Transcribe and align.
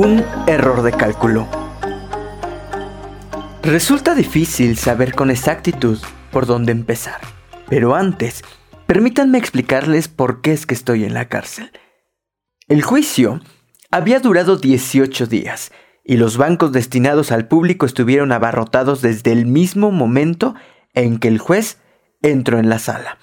Un 0.00 0.24
error 0.46 0.82
de 0.82 0.92
cálculo. 0.92 1.48
Resulta 3.64 4.14
difícil 4.14 4.76
saber 4.76 5.12
con 5.12 5.28
exactitud 5.28 5.98
por 6.30 6.46
dónde 6.46 6.70
empezar, 6.70 7.20
pero 7.68 7.96
antes, 7.96 8.44
permítanme 8.86 9.38
explicarles 9.38 10.06
por 10.06 10.40
qué 10.40 10.52
es 10.52 10.66
que 10.66 10.74
estoy 10.74 11.02
en 11.02 11.14
la 11.14 11.28
cárcel. 11.28 11.72
El 12.68 12.82
juicio 12.82 13.40
había 13.90 14.20
durado 14.20 14.56
18 14.56 15.26
días 15.26 15.72
y 16.04 16.16
los 16.16 16.36
bancos 16.36 16.70
destinados 16.70 17.32
al 17.32 17.48
público 17.48 17.84
estuvieron 17.84 18.30
abarrotados 18.30 19.02
desde 19.02 19.32
el 19.32 19.46
mismo 19.46 19.90
momento 19.90 20.54
en 20.94 21.18
que 21.18 21.26
el 21.26 21.40
juez 21.40 21.78
entró 22.22 22.60
en 22.60 22.68
la 22.68 22.78
sala. 22.78 23.18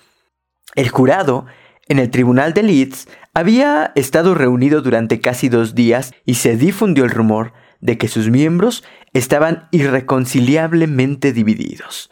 El 0.76 0.90
jurado, 0.90 1.46
en 1.88 2.00
el 2.00 2.10
tribunal 2.10 2.54
de 2.54 2.64
Leeds, 2.64 3.08
había 3.34 3.92
estado 3.96 4.34
reunido 4.34 4.82
durante 4.82 5.20
casi 5.20 5.50
dos 5.50 5.76
días 5.76 6.14
y 6.26 6.36
se 6.36 6.56
difundió 6.56 7.04
el 7.04 7.12
rumor 7.12 7.54
de 7.82 7.98
que 7.98 8.08
sus 8.08 8.30
miembros 8.30 8.84
estaban 9.14 9.68
irreconciliablemente 9.72 11.34
divididos. 11.34 12.10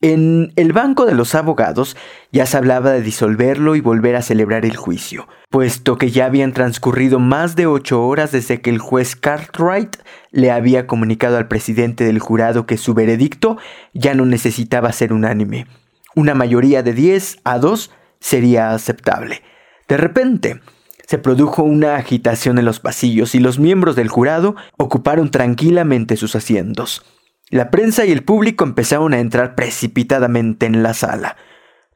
En 0.00 0.52
el 0.56 0.72
banco 0.72 1.06
de 1.06 1.14
los 1.14 1.36
abogados 1.36 1.96
ya 2.32 2.44
se 2.44 2.56
hablaba 2.56 2.90
de 2.90 3.02
disolverlo 3.02 3.76
y 3.76 3.80
volver 3.80 4.16
a 4.16 4.22
celebrar 4.22 4.64
el 4.64 4.76
juicio, 4.76 5.28
puesto 5.48 5.96
que 5.96 6.10
ya 6.10 6.24
habían 6.26 6.52
transcurrido 6.52 7.20
más 7.20 7.54
de 7.54 7.66
ocho 7.66 8.04
horas 8.04 8.32
desde 8.32 8.60
que 8.60 8.70
el 8.70 8.80
juez 8.80 9.14
Cartwright 9.14 9.98
le 10.32 10.50
había 10.50 10.88
comunicado 10.88 11.36
al 11.36 11.46
presidente 11.46 12.02
del 12.02 12.18
jurado 12.18 12.66
que 12.66 12.78
su 12.78 12.94
veredicto 12.94 13.58
ya 13.94 14.14
no 14.14 14.26
necesitaba 14.26 14.90
ser 14.90 15.12
unánime. 15.12 15.68
Una 16.16 16.34
mayoría 16.34 16.82
de 16.82 16.94
10 16.94 17.38
a 17.44 17.58
2 17.60 17.92
sería 18.22 18.70
aceptable. 18.70 19.42
De 19.88 19.98
repente, 19.98 20.60
se 21.06 21.18
produjo 21.18 21.62
una 21.62 21.96
agitación 21.96 22.58
en 22.58 22.64
los 22.64 22.80
pasillos 22.80 23.34
y 23.34 23.40
los 23.40 23.58
miembros 23.58 23.96
del 23.96 24.08
jurado 24.08 24.56
ocuparon 24.78 25.30
tranquilamente 25.30 26.16
sus 26.16 26.34
asientos. 26.36 27.04
La 27.50 27.70
prensa 27.70 28.06
y 28.06 28.12
el 28.12 28.24
público 28.24 28.64
empezaron 28.64 29.12
a 29.12 29.18
entrar 29.18 29.54
precipitadamente 29.54 30.64
en 30.64 30.82
la 30.82 30.94
sala. 30.94 31.36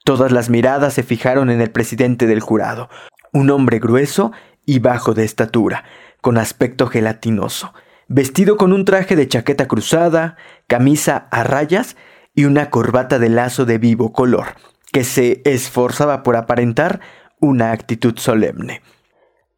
Todas 0.04 0.32
las 0.32 0.50
miradas 0.50 0.92
se 0.92 1.02
fijaron 1.02 1.48
en 1.48 1.62
el 1.62 1.70
presidente 1.70 2.26
del 2.26 2.40
jurado, 2.40 2.90
un 3.32 3.48
hombre 3.50 3.78
grueso 3.78 4.32
y 4.66 4.80
bajo 4.80 5.14
de 5.14 5.24
estatura, 5.24 5.84
con 6.20 6.36
aspecto 6.36 6.88
gelatinoso, 6.88 7.72
vestido 8.08 8.56
con 8.56 8.72
un 8.72 8.84
traje 8.84 9.16
de 9.16 9.28
chaqueta 9.28 9.66
cruzada, 9.66 10.36
camisa 10.66 11.28
a 11.30 11.44
rayas 11.44 11.96
y 12.34 12.44
una 12.44 12.68
corbata 12.68 13.18
de 13.18 13.30
lazo 13.30 13.64
de 13.64 13.78
vivo 13.78 14.12
color, 14.12 14.56
que 14.92 15.04
se 15.04 15.42
esforzaba 15.44 16.22
por 16.22 16.36
aparentar 16.36 17.00
una 17.40 17.72
actitud 17.72 18.16
solemne. 18.18 18.82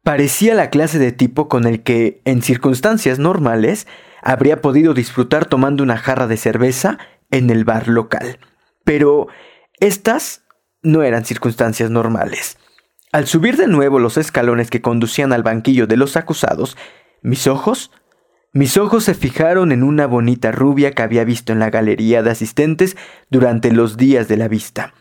Parecía 0.03 0.55
la 0.55 0.69
clase 0.69 0.99
de 0.99 1.11
tipo 1.11 1.47
con 1.49 1.65
el 1.65 1.83
que, 1.83 2.21
en 2.25 2.41
circunstancias 2.41 3.19
normales, 3.19 3.87
habría 4.21 4.61
podido 4.61 4.93
disfrutar 4.93 5.45
tomando 5.45 5.83
una 5.83 5.97
jarra 5.97 6.27
de 6.27 6.37
cerveza 6.37 6.97
en 7.31 7.49
el 7.49 7.63
bar 7.63 7.87
local. 7.87 8.39
Pero 8.83 9.27
estas 9.79 10.43
no 10.81 11.03
eran 11.03 11.25
circunstancias 11.25 11.89
normales. 11.89 12.57
Al 13.11 13.27
subir 13.27 13.57
de 13.57 13.67
nuevo 13.67 13.99
los 13.99 14.17
escalones 14.17 14.69
que 14.69 14.81
conducían 14.81 15.33
al 15.33 15.43
banquillo 15.43 15.87
de 15.87 15.97
los 15.97 16.15
acusados, 16.15 16.77
mis 17.21 17.47
ojos, 17.47 17.91
mis 18.53 18.77
ojos 18.77 19.03
se 19.03 19.13
fijaron 19.13 19.71
en 19.71 19.83
una 19.83 20.07
bonita 20.07 20.51
rubia 20.51 20.91
que 20.91 21.03
había 21.03 21.23
visto 21.23 21.53
en 21.53 21.59
la 21.59 21.69
galería 21.69 22.23
de 22.23 22.31
asistentes 22.31 22.97
durante 23.29 23.71
los 23.71 23.97
días 23.97 24.27
de 24.27 24.37
la 24.37 24.47
vista. 24.47 24.93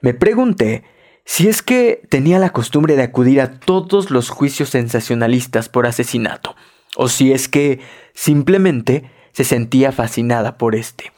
Me 0.00 0.14
pregunté 0.14 0.84
si 1.24 1.48
es 1.48 1.62
que 1.62 2.02
tenía 2.08 2.38
la 2.38 2.50
costumbre 2.50 2.96
de 2.96 3.02
acudir 3.02 3.40
a 3.40 3.58
todos 3.60 4.10
los 4.10 4.30
juicios 4.30 4.70
sensacionalistas 4.70 5.68
por 5.68 5.86
asesinato, 5.86 6.56
o 6.96 7.08
si 7.08 7.32
es 7.32 7.48
que 7.48 7.80
simplemente 8.14 9.10
se 9.32 9.44
sentía 9.44 9.92
fascinada 9.92 10.56
por 10.56 10.74
este. 10.74 11.12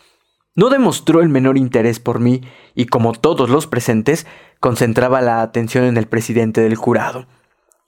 No 0.57 0.69
demostró 0.69 1.21
el 1.21 1.29
menor 1.29 1.57
interés 1.57 2.01
por 2.01 2.19
mí 2.19 2.43
y 2.75 2.87
como 2.87 3.13
todos 3.13 3.49
los 3.49 3.67
presentes, 3.67 4.27
concentraba 4.59 5.21
la 5.21 5.43
atención 5.43 5.85
en 5.85 5.97
el 5.97 6.07
presidente 6.07 6.61
del 6.61 6.75
jurado. 6.75 7.27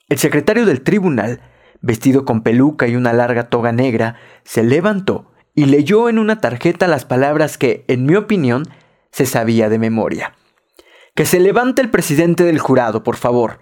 El 0.08 0.18
secretario 0.18 0.64
del 0.64 0.82
tribunal, 0.82 1.40
vestido 1.80 2.24
con 2.24 2.42
peluca 2.42 2.86
y 2.86 2.96
una 2.96 3.12
larga 3.12 3.48
toga 3.48 3.72
negra, 3.72 4.16
se 4.44 4.62
levantó 4.62 5.32
y 5.54 5.66
leyó 5.66 6.08
en 6.08 6.18
una 6.18 6.40
tarjeta 6.40 6.86
las 6.86 7.04
palabras 7.04 7.58
que, 7.58 7.84
en 7.88 8.06
mi 8.06 8.14
opinión, 8.14 8.68
se 9.10 9.26
sabía 9.26 9.68
de 9.68 9.78
memoria. 9.78 10.34
Que 11.14 11.26
se 11.26 11.40
levante 11.40 11.82
el 11.82 11.90
presidente 11.90 12.44
del 12.44 12.58
jurado, 12.58 13.02
por 13.02 13.16
favor. 13.16 13.60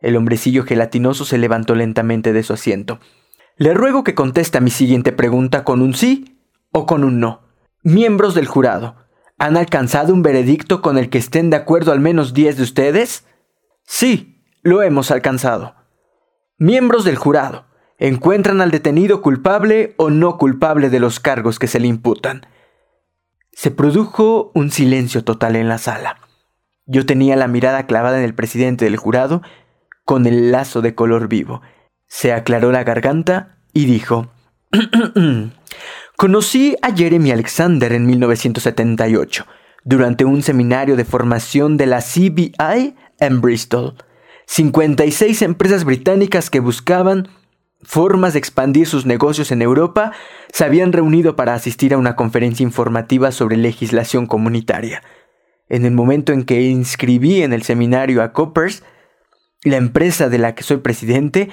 El 0.00 0.16
hombrecillo 0.16 0.64
gelatinoso 0.64 1.24
se 1.24 1.38
levantó 1.38 1.74
lentamente 1.74 2.32
de 2.32 2.42
su 2.42 2.52
asiento. 2.52 2.98
Le 3.56 3.74
ruego 3.74 4.02
que 4.02 4.14
conteste 4.14 4.58
a 4.58 4.60
mi 4.60 4.70
siguiente 4.70 5.12
pregunta 5.12 5.64
con 5.64 5.80
un 5.80 5.94
sí 5.94 6.40
o 6.72 6.86
con 6.86 7.04
un 7.04 7.20
no. 7.20 7.42
Miembros 7.82 8.34
del 8.34 8.46
jurado, 8.46 8.96
¿han 9.38 9.56
alcanzado 9.56 10.12
un 10.12 10.22
veredicto 10.22 10.82
con 10.82 10.98
el 10.98 11.08
que 11.08 11.18
estén 11.18 11.50
de 11.50 11.56
acuerdo 11.56 11.92
al 11.92 12.00
menos 12.00 12.34
diez 12.34 12.56
de 12.56 12.64
ustedes? 12.64 13.24
Sí, 13.84 14.44
lo 14.62 14.82
hemos 14.82 15.10
alcanzado. 15.10 15.76
Miembros 16.58 17.04
del 17.04 17.16
jurado, 17.16 17.66
¿encuentran 17.98 18.60
al 18.60 18.72
detenido 18.72 19.22
culpable 19.22 19.94
o 19.96 20.10
no 20.10 20.36
culpable 20.36 20.90
de 20.90 20.98
los 20.98 21.20
cargos 21.20 21.60
que 21.60 21.68
se 21.68 21.78
le 21.78 21.86
imputan? 21.86 22.46
Se 23.52 23.70
produjo 23.70 24.50
un 24.54 24.70
silencio 24.72 25.22
total 25.22 25.54
en 25.54 25.68
la 25.68 25.78
sala. 25.78 26.27
Yo 26.90 27.04
tenía 27.04 27.36
la 27.36 27.48
mirada 27.48 27.86
clavada 27.86 28.18
en 28.18 28.24
el 28.24 28.34
presidente 28.34 28.86
del 28.86 28.96
jurado 28.96 29.42
con 30.06 30.26
el 30.26 30.50
lazo 30.50 30.80
de 30.80 30.94
color 30.94 31.28
vivo. 31.28 31.60
Se 32.06 32.32
aclaró 32.32 32.72
la 32.72 32.82
garganta 32.82 33.58
y 33.74 33.84
dijo, 33.84 34.30
Conocí 36.16 36.76
a 36.80 36.96
Jeremy 36.96 37.30
Alexander 37.30 37.92
en 37.92 38.06
1978, 38.06 39.46
durante 39.84 40.24
un 40.24 40.42
seminario 40.42 40.96
de 40.96 41.04
formación 41.04 41.76
de 41.76 41.86
la 41.86 42.00
CBI 42.00 42.96
en 43.20 43.40
Bristol. 43.42 43.94
56 44.46 45.42
empresas 45.42 45.84
británicas 45.84 46.48
que 46.48 46.60
buscaban 46.60 47.28
formas 47.82 48.32
de 48.32 48.38
expandir 48.38 48.86
sus 48.86 49.04
negocios 49.04 49.52
en 49.52 49.60
Europa 49.60 50.12
se 50.50 50.64
habían 50.64 50.94
reunido 50.94 51.36
para 51.36 51.52
asistir 51.52 51.92
a 51.92 51.98
una 51.98 52.16
conferencia 52.16 52.64
informativa 52.64 53.30
sobre 53.30 53.58
legislación 53.58 54.26
comunitaria 54.26 55.02
en 55.68 55.84
el 55.84 55.92
momento 55.92 56.32
en 56.32 56.44
que 56.44 56.62
inscribí 56.62 57.42
en 57.42 57.52
el 57.52 57.62
seminario 57.62 58.22
a 58.22 58.32
Coppers, 58.32 58.82
la 59.64 59.76
empresa 59.76 60.28
de 60.28 60.38
la 60.38 60.54
que 60.54 60.62
soy 60.62 60.78
presidente, 60.78 61.48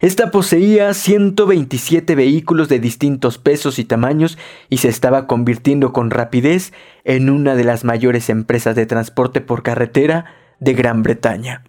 esta 0.00 0.30
poseía 0.30 0.94
127 0.94 2.14
vehículos 2.14 2.70
de 2.70 2.80
distintos 2.80 3.36
pesos 3.36 3.78
y 3.78 3.84
tamaños 3.84 4.38
y 4.70 4.78
se 4.78 4.88
estaba 4.88 5.26
convirtiendo 5.26 5.92
con 5.92 6.10
rapidez 6.10 6.72
en 7.04 7.28
una 7.28 7.54
de 7.54 7.64
las 7.64 7.84
mayores 7.84 8.30
empresas 8.30 8.74
de 8.74 8.86
transporte 8.86 9.42
por 9.42 9.62
carretera 9.62 10.24
de 10.58 10.72
Gran 10.72 11.02
Bretaña. 11.02 11.64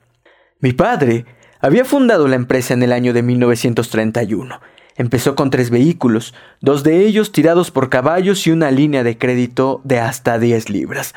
Mi 0.62 0.72
padre 0.72 1.26
había 1.60 1.84
fundado 1.84 2.30
la 2.30 2.38
empresa 2.38 2.74
en 2.74 2.84
el 2.84 2.94
año 2.94 3.12
de 3.12 3.22
1931. 3.22 4.62
Empezó 4.96 5.36
con 5.36 5.50
tres 5.50 5.70
vehículos, 5.70 6.34
dos 6.62 6.84
de 6.84 7.06
ellos 7.06 7.34
tirados 7.34 7.70
por 7.70 7.90
caballos 7.90 8.48
y 8.48 8.52
una 8.52 8.72
línea 8.72 9.04
de 9.04 9.18
crédito 9.18 9.82
de 9.84 10.00
hasta 10.00 10.40
10 10.40 10.70
libras 10.70 11.14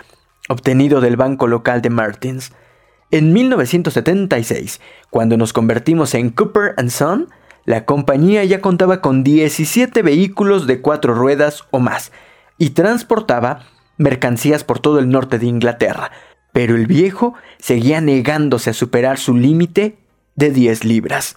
obtenido 0.49 1.01
del 1.01 1.17
banco 1.17 1.47
local 1.47 1.83
de 1.83 1.91
Martins. 1.91 2.53
En 3.11 3.33
1976, 3.33 4.81
cuando 5.11 5.37
nos 5.37 5.53
convertimos 5.53 6.15
en 6.15 6.31
Cooper⁇ 6.31 6.75
Son, 6.89 7.29
la 7.65 7.85
compañía 7.85 8.45
ya 8.45 8.61
contaba 8.61 9.01
con 9.01 9.25
17 9.25 10.03
vehículos 10.03 10.67
de 10.67 10.81
cuatro 10.81 11.15
ruedas 11.15 11.65
o 11.71 11.81
más 11.81 12.13
y 12.59 12.71
transportaba 12.71 13.61
mercancías 13.97 14.65
por 14.65 14.81
todo 14.81 14.99
el 14.99 15.09
norte 15.09 15.39
de 15.39 15.47
Inglaterra, 15.47 16.11
pero 16.53 16.77
el 16.77 16.87
viejo 16.87 17.35
seguía 17.59 18.01
negándose 18.01 18.71
a 18.71 18.75
superar 18.75 19.19
su 19.19 19.35
límite 19.35 19.97
de 20.37 20.51
10 20.51 20.85
libras. 20.85 21.37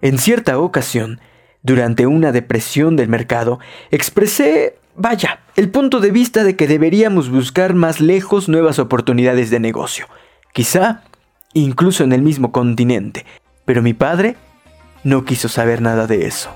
En 0.00 0.18
cierta 0.18 0.58
ocasión, 0.58 1.20
durante 1.62 2.06
una 2.06 2.32
depresión 2.32 2.96
del 2.96 3.08
mercado, 3.08 3.60
expresé 3.90 4.79
Vaya, 4.96 5.40
el 5.56 5.70
punto 5.70 6.00
de 6.00 6.10
vista 6.10 6.44
de 6.44 6.56
que 6.56 6.66
deberíamos 6.66 7.30
buscar 7.30 7.74
más 7.74 8.00
lejos 8.00 8.48
nuevas 8.48 8.78
oportunidades 8.78 9.50
de 9.50 9.60
negocio, 9.60 10.06
quizá 10.52 11.02
incluso 11.52 12.04
en 12.04 12.12
el 12.12 12.22
mismo 12.22 12.52
continente, 12.52 13.24
pero 13.64 13.82
mi 13.82 13.94
padre 13.94 14.36
no 15.04 15.24
quiso 15.24 15.48
saber 15.48 15.80
nada 15.80 16.06
de 16.06 16.26
eso. 16.26 16.50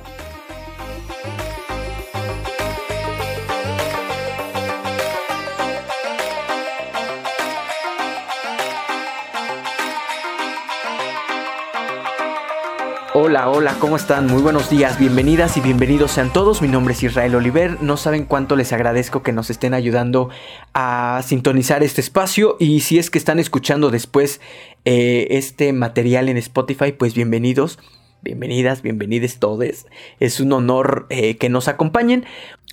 Hola, 13.16 13.48
hola, 13.48 13.76
¿cómo 13.78 13.94
están? 13.94 14.26
Muy 14.26 14.42
buenos 14.42 14.68
días, 14.70 14.98
bienvenidas 14.98 15.56
y 15.56 15.60
bienvenidos 15.60 16.10
sean 16.10 16.32
todos. 16.32 16.60
Mi 16.60 16.66
nombre 16.66 16.94
es 16.94 17.02
Israel 17.04 17.36
Oliver. 17.36 17.80
No 17.80 17.96
saben 17.96 18.24
cuánto 18.24 18.56
les 18.56 18.72
agradezco 18.72 19.22
que 19.22 19.30
nos 19.30 19.50
estén 19.50 19.72
ayudando 19.72 20.30
a 20.72 21.22
sintonizar 21.24 21.84
este 21.84 22.00
espacio 22.00 22.56
y 22.58 22.80
si 22.80 22.98
es 22.98 23.10
que 23.10 23.18
están 23.18 23.38
escuchando 23.38 23.92
después 23.92 24.40
eh, 24.84 25.28
este 25.30 25.72
material 25.72 26.28
en 26.28 26.38
Spotify, 26.38 26.90
pues 26.90 27.14
bienvenidos. 27.14 27.78
bienvenidas, 28.20 28.82
bienvenidos 28.82 29.38
todos. 29.38 29.86
Es 30.18 30.40
un 30.40 30.52
honor 30.52 31.06
eh, 31.08 31.36
que 31.36 31.48
nos 31.48 31.68
acompañen. 31.68 32.24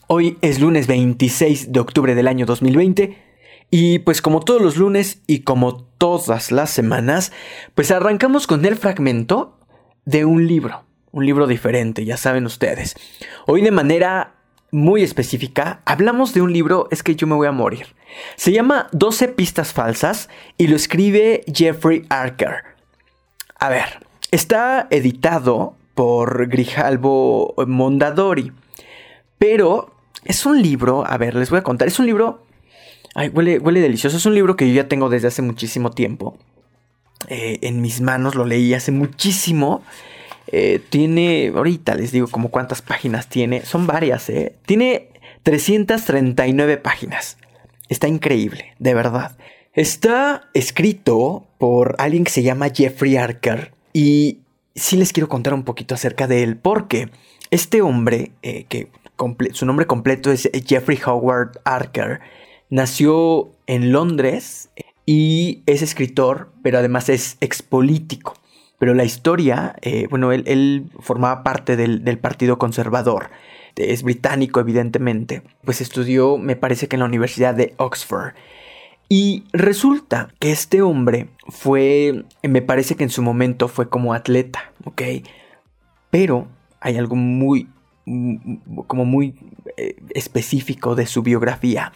Hoy 0.08 0.40
es 0.42 0.60
lunes 0.60 0.88
26 0.88 1.72
de 1.72 1.80
octubre 1.80 2.16
del 2.16 2.28
año 2.28 2.48
2020 2.48 3.16
y 3.70 4.00
pues 4.00 4.24
como 4.24 4.40
todos 4.40 4.60
los 4.60 4.76
lunes 4.76 5.22
y 5.28 5.42
como 5.42 5.84
todas 6.00 6.52
las 6.52 6.72
semanas, 6.72 7.32
pues 7.76 7.92
arrancamos 7.92 8.48
con 8.48 8.66
el 8.66 8.76
fragmento 8.76 9.61
de 10.06 10.26
un 10.26 10.48
libro, 10.48 10.84
un 11.12 11.26
libro 11.26 11.48
diferente, 11.48 12.06
ya 12.06 12.18
saben 12.18 12.46
ustedes. 12.46 12.96
Hoy 13.48 13.62
de 13.62 13.72
manera 13.72 14.36
muy 14.72 15.04
específica, 15.04 15.82
hablamos 15.86 16.34
de 16.34 16.42
un 16.42 16.54
libro, 16.54 16.88
es 16.92 17.04
que 17.04 17.16
yo 17.16 17.28
me 17.28 17.36
voy 17.36 17.48
a 17.48 17.52
morir. 17.52 17.88
Se 18.36 18.52
llama 18.52 18.88
12 18.94 19.30
pistas 19.30 19.74
falsas 19.74 20.30
y 20.58 20.68
lo 20.68 20.76
escribe 20.76 21.44
Jeffrey 21.54 22.06
Archer. 22.10 22.64
A 23.60 23.70
ver, 23.70 24.06
está 24.32 24.88
editado 24.90 25.76
por 25.94 26.48
Grijalbo 26.48 27.54
Mondadori, 27.68 28.52
pero 29.38 29.94
es 30.24 30.46
un 30.46 30.62
libro, 30.62 31.06
a 31.06 31.18
ver, 31.18 31.36
les 31.36 31.50
voy 31.50 31.60
a 31.60 31.64
contar, 31.64 31.88
es 31.88 32.00
un 32.00 32.06
libro, 32.06 32.44
ay, 33.14 33.30
huele, 33.30 33.60
huele 33.60 33.82
delicioso, 33.82 34.18
es 34.18 34.26
un 34.26 34.36
libro 34.36 34.56
que 34.56 34.68
yo 34.68 34.74
ya 34.74 34.88
tengo 34.88 35.10
desde 35.10 35.28
hace 35.28 35.42
muchísimo 35.42 35.92
tiempo. 35.92 36.38
Eh, 37.28 37.60
en 37.62 37.82
mis 37.82 38.02
manos 38.02 38.36
lo 38.36 38.46
leí 38.46 38.74
hace 38.74 38.92
muchísimo 38.92 39.84
eh, 40.48 40.82
tiene, 40.90 41.52
ahorita 41.56 41.96
les 41.96 42.12
digo 42.12 42.28
como 42.28 42.50
cuántas 42.50 42.82
páginas 42.82 43.28
tiene, 43.28 43.64
son 43.66 43.88
varias, 43.88 44.30
¿eh? 44.30 44.56
Tiene 44.66 45.08
339 45.44 46.78
páginas. 46.78 47.38
Está 47.88 48.08
increíble, 48.08 48.74
de 48.78 48.94
verdad. 48.94 49.38
Está 49.74 50.50
escrito 50.54 51.46
por 51.58 51.96
alguien 52.00 52.26
que 52.26 52.32
se 52.32 52.44
llama 52.44 52.70
Jeffrey 52.74 53.16
Archer 53.16 53.72
y 53.94 54.40
sí 54.76 54.98
les 54.98 55.14
quiero 55.14 55.30
contar 55.30 55.54
un 55.54 55.64
poquito 55.64 55.96
acerca 55.96 56.28
de 56.28 56.44
él 56.44 56.58
porque 56.58 57.10
este 57.50 57.82
hombre, 57.82 58.32
eh, 58.42 58.66
que 58.68 58.90
su 59.54 59.66
nombre 59.66 59.86
completo 59.86 60.32
es 60.32 60.50
Jeffrey 60.66 61.00
Howard 61.06 61.62
Archer, 61.64 62.20
nació 62.70 63.52
en 63.68 63.94
Londres 63.94 64.70
y 65.14 65.62
es 65.66 65.82
escritor, 65.82 66.54
pero 66.64 66.78
además 66.78 67.10
es 67.10 67.36
expolítico. 67.42 68.36
Pero 68.80 68.94
la 68.94 69.04
historia, 69.04 69.76
eh, 69.82 70.08
bueno, 70.10 70.32
él, 70.32 70.90
formaba 71.02 71.44
parte 71.44 71.76
del, 71.76 72.18
Partido 72.18 72.58
Conservador. 72.58 73.30
Es 73.76 74.04
británico, 74.04 74.62
evidentemente. 74.62 75.42
Pues 75.66 75.82
estudió, 75.82 76.38
me 76.38 76.56
parece 76.56 76.88
que 76.88 76.96
en 76.96 77.02
la 77.02 77.08
Universidad 77.08 77.54
de 77.54 77.74
Oxford. 77.76 78.36
Y 79.10 79.44
resulta 79.52 80.30
que 80.40 80.54
este 80.54 80.82
hombre 80.82 81.28
fue, 81.50 82.24
me 82.42 82.62
parece 82.62 82.96
que 82.96 83.04
en 83.04 83.10
su 83.10 83.22
momento 83.22 83.68
fue 83.68 83.90
como 83.90 84.14
atleta, 84.14 84.72
¿ok? 84.86 85.02
Pero 86.10 86.48
hay 86.80 86.96
algo 86.96 87.18
muy, 87.18 87.68
como 88.88 89.04
muy 89.04 89.36
eh, 89.76 89.98
específico 90.12 90.96
de 90.96 91.06
su 91.06 91.22
biografía. 91.22 91.92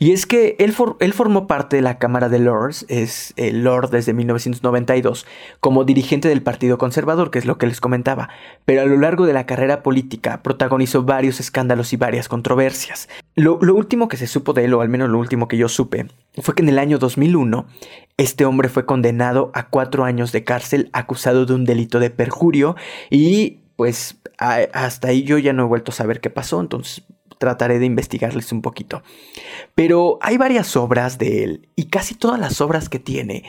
Y 0.00 0.12
es 0.12 0.26
que 0.26 0.54
él, 0.60 0.74
él, 1.00 1.12
formó 1.12 1.48
parte 1.48 1.76
de 1.76 1.82
la 1.82 1.98
Cámara 1.98 2.28
de 2.28 2.38
Lords, 2.38 2.86
es 2.88 3.34
el 3.36 3.64
Lord 3.64 3.90
desde 3.90 4.12
1992, 4.12 5.26
como 5.58 5.84
dirigente 5.84 6.28
del 6.28 6.42
Partido 6.42 6.78
Conservador, 6.78 7.32
que 7.32 7.40
es 7.40 7.46
lo 7.46 7.58
que 7.58 7.66
les 7.66 7.80
comentaba, 7.80 8.28
pero 8.64 8.82
a 8.82 8.84
lo 8.84 8.96
largo 8.96 9.26
de 9.26 9.32
la 9.32 9.46
carrera 9.46 9.82
política 9.82 10.42
protagonizó 10.42 11.02
varios 11.02 11.40
escándalos 11.40 11.92
y 11.92 11.96
varias 11.96 12.28
controversias. 12.28 13.08
Lo, 13.34 13.58
lo 13.60 13.74
último 13.74 14.06
que 14.06 14.16
se 14.16 14.28
supo 14.28 14.52
de 14.52 14.66
él, 14.66 14.74
o 14.74 14.82
al 14.82 14.88
menos 14.88 15.08
lo 15.08 15.18
último 15.18 15.48
que 15.48 15.56
yo 15.56 15.68
supe, 15.68 16.06
fue 16.36 16.54
que 16.54 16.62
en 16.62 16.68
el 16.68 16.78
año 16.78 16.98
2001 16.98 17.66
este 18.16 18.44
hombre 18.44 18.68
fue 18.68 18.86
condenado 18.86 19.50
a 19.54 19.68
cuatro 19.68 20.04
años 20.04 20.30
de 20.30 20.44
cárcel 20.44 20.90
acusado 20.92 21.44
de 21.44 21.54
un 21.54 21.64
delito 21.64 21.98
de 21.98 22.10
perjurio 22.10 22.76
y 23.10 23.60
pues 23.76 24.20
hasta 24.38 25.08
ahí 25.08 25.22
yo 25.24 25.38
ya 25.38 25.52
no 25.52 25.64
he 25.64 25.68
vuelto 25.68 25.90
a 25.90 25.94
saber 25.94 26.20
qué 26.20 26.30
pasó, 26.30 26.60
entonces 26.60 27.04
trataré 27.38 27.78
de 27.78 27.86
investigarles 27.86 28.52
un 28.52 28.62
poquito. 28.62 29.02
Pero 29.74 30.18
hay 30.20 30.36
varias 30.36 30.76
obras 30.76 31.18
de 31.18 31.44
él 31.44 31.68
y 31.76 31.86
casi 31.86 32.14
todas 32.14 32.38
las 32.38 32.60
obras 32.60 32.88
que 32.88 32.98
tiene 32.98 33.44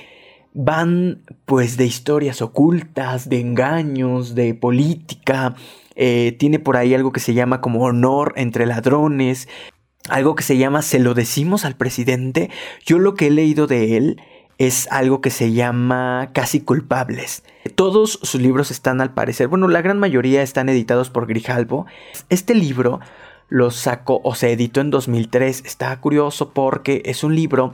van 0.54 1.22
pues 1.46 1.78
de 1.78 1.86
historias 1.86 2.42
ocultas, 2.42 3.30
de 3.30 3.40
engaños, 3.40 4.36
de 4.36 4.54
política. 4.54 5.56
Eh, 5.96 6.36
tiene 6.40 6.60
por 6.60 6.78
ahí 6.78 6.94
algo 6.94 7.12
que 7.12 7.20
se 7.20 7.34
llama 7.34 7.62
como 7.62 7.84
honor 7.84 8.34
entre 8.38 8.66
ladrones, 8.66 9.48
algo 10.10 10.36
que 10.36 10.44
se 10.44 10.58
llama 10.58 10.82
se 10.82 11.00
lo 11.00 11.14
decimos 11.14 11.66
al 11.66 11.76
presidente. 11.76 12.50
Yo 12.86 13.00
lo 13.00 13.16
que 13.16 13.28
he 13.28 13.32
leído 13.32 13.68
de 13.68 13.98
él 13.98 14.22
es 14.58 14.88
algo 14.92 15.22
que 15.22 15.30
se 15.30 15.54
llama 15.54 16.32
Casi 16.34 16.60
culpables. 16.60 17.44
Todos 17.76 18.20
sus 18.22 18.42
libros 18.42 18.72
están 18.72 19.00
al 19.00 19.14
parecer, 19.14 19.48
bueno, 19.48 19.70
la 19.70 19.82
gran 19.82 20.00
mayoría 20.00 20.42
están 20.42 20.68
editados 20.68 21.10
por 21.10 21.28
Grijalbo. 21.28 21.86
Este 22.30 22.56
libro 22.56 23.00
lo 23.50 23.72
sacó 23.72 24.22
o 24.24 24.36
se 24.36 24.52
editó 24.52 24.82
en 24.82 24.90
2003. 24.90 25.64
Está 25.66 26.00
curioso 26.00 26.52
porque 26.52 27.02
es 27.06 27.24
un 27.24 27.36
libro 27.36 27.74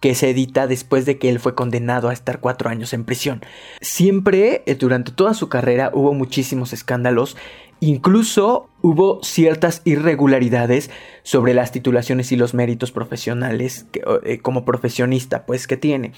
que 0.00 0.16
se 0.16 0.30
edita 0.30 0.66
después 0.66 1.06
de 1.06 1.16
que 1.18 1.28
él 1.28 1.38
fue 1.38 1.54
condenado 1.54 2.08
a 2.08 2.12
estar 2.12 2.40
cuatro 2.40 2.68
años 2.68 2.92
en 2.92 3.04
prisión. 3.04 3.40
Siempre, 3.80 4.64
eh, 4.66 4.74
durante 4.74 5.12
toda 5.12 5.32
su 5.32 5.48
carrera, 5.48 5.92
hubo 5.94 6.12
muchísimos 6.12 6.72
escándalos 6.72 7.36
Incluso 7.84 8.68
hubo 8.80 9.18
ciertas 9.24 9.82
irregularidades 9.84 10.88
sobre 11.24 11.52
las 11.52 11.72
titulaciones 11.72 12.30
y 12.30 12.36
los 12.36 12.54
méritos 12.54 12.92
profesionales 12.92 13.86
eh, 14.24 14.38
como 14.38 14.64
profesionista, 14.64 15.46
pues 15.46 15.66
que 15.66 15.76
tiene. 15.76 16.12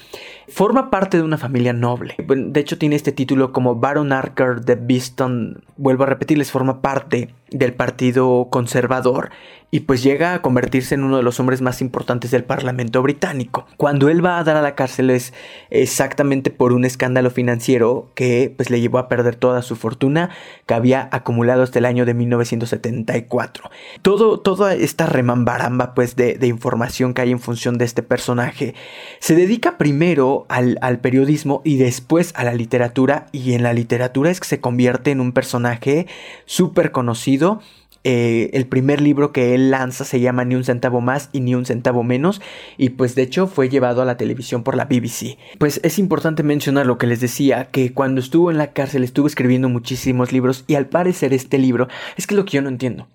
Forma 0.47 0.91
parte 0.91 1.17
de 1.17 1.23
una 1.23 1.39
familia 1.39 1.73
noble. 1.73 2.17
De 2.19 2.59
hecho, 2.59 2.77
tiene 2.77 2.95
este 2.95 3.11
título 3.11 3.51
como 3.51 3.77
Baron 3.77 4.13
Archer 4.13 4.61
de 4.61 4.75
Beeston. 4.75 5.63
Vuelvo 5.75 6.03
a 6.03 6.07
repetirles, 6.07 6.51
forma 6.51 6.83
parte 6.83 7.33
del 7.49 7.73
Partido 7.73 8.47
Conservador 8.51 9.31
y 9.71 9.81
pues 9.81 10.03
llega 10.03 10.33
a 10.33 10.41
convertirse 10.41 10.95
en 10.95 11.03
uno 11.03 11.17
de 11.17 11.23
los 11.23 11.39
hombres 11.39 11.61
más 11.61 11.81
importantes 11.81 12.31
del 12.31 12.43
Parlamento 12.43 13.01
británico. 13.01 13.65
Cuando 13.77 14.09
él 14.09 14.23
va 14.23 14.39
a 14.39 14.43
dar 14.43 14.55
a 14.55 14.61
la 14.61 14.75
cárcel 14.75 15.09
es 15.09 15.33
exactamente 15.69 16.49
por 16.49 16.73
un 16.73 16.85
escándalo 16.85 17.29
financiero 17.29 18.09
que 18.15 18.53
pues 18.55 18.69
le 18.69 18.79
llevó 18.79 18.99
a 18.99 19.09
perder 19.09 19.35
toda 19.35 19.61
su 19.61 19.75
fortuna 19.75 20.29
que 20.65 20.73
había 20.73 21.09
acumulado 21.11 21.54
hasta 21.63 21.79
el 21.79 21.85
año 21.85 22.05
de 22.05 22.13
1974. 22.13 23.69
Todo, 24.01 24.39
toda 24.39 24.73
esta 24.73 25.05
remambaramba 25.05 25.93
pues 25.93 26.15
de, 26.15 26.37
información 26.45 27.13
que 27.13 27.21
hay 27.21 27.31
en 27.31 27.39
función 27.39 27.77
de 27.77 27.85
este 27.85 28.03
personaje 28.03 28.75
se 29.19 29.35
dedica 29.35 29.77
primero 29.77 30.45
al, 30.49 30.77
al 30.81 30.99
periodismo 30.99 31.61
y 31.63 31.77
después 31.77 32.33
a 32.35 32.43
la 32.43 32.53
literatura 32.53 33.27
y 33.31 33.53
en 33.53 33.63
la 33.63 33.73
literatura 33.73 34.29
es 34.29 34.39
que 34.39 34.47
se 34.47 34.61
convierte 34.61 35.11
en 35.11 35.21
un 35.21 35.31
personaje 35.31 36.07
súper 36.45 36.91
conocido 36.91 37.61
eh, 38.07 38.51
el 38.53 38.67
primer 38.67 39.01
libro 39.01 39.31
que 39.31 39.55
él 39.55 39.71
lanza 39.71 40.05
se 40.05 40.19
llama 40.19 40.45
Ni 40.45 40.53
un 40.53 40.63
centavo 40.63 41.01
más 41.01 41.29
y 41.33 41.39
ni 41.39 41.55
un 41.55 41.65
centavo 41.65 42.03
menos 42.03 42.39
y 42.77 42.89
pues 42.89 43.15
de 43.15 43.23
hecho 43.23 43.47
fue 43.47 43.67
llevado 43.67 44.03
a 44.03 44.05
la 44.05 44.15
televisión 44.15 44.63
por 44.63 44.75
la 44.75 44.85
BBC. 44.85 45.39
Pues 45.57 45.79
es 45.83 45.97
importante 45.97 46.43
mencionar 46.43 46.85
lo 46.85 46.99
que 46.99 47.07
les 47.07 47.19
decía, 47.19 47.65
que 47.65 47.93
cuando 47.93 48.21
estuvo 48.21 48.51
en 48.51 48.59
la 48.59 48.73
cárcel 48.73 49.03
estuvo 49.03 49.25
escribiendo 49.25 49.69
muchísimos 49.69 50.31
libros 50.31 50.65
y 50.67 50.75
al 50.75 50.85
parecer 50.85 51.33
este 51.33 51.57
libro 51.57 51.87
es 52.15 52.27
que 52.27 52.35
lo 52.35 52.45
que 52.45 52.51
yo 52.51 52.61
no 52.61 52.69
entiendo. 52.69 53.07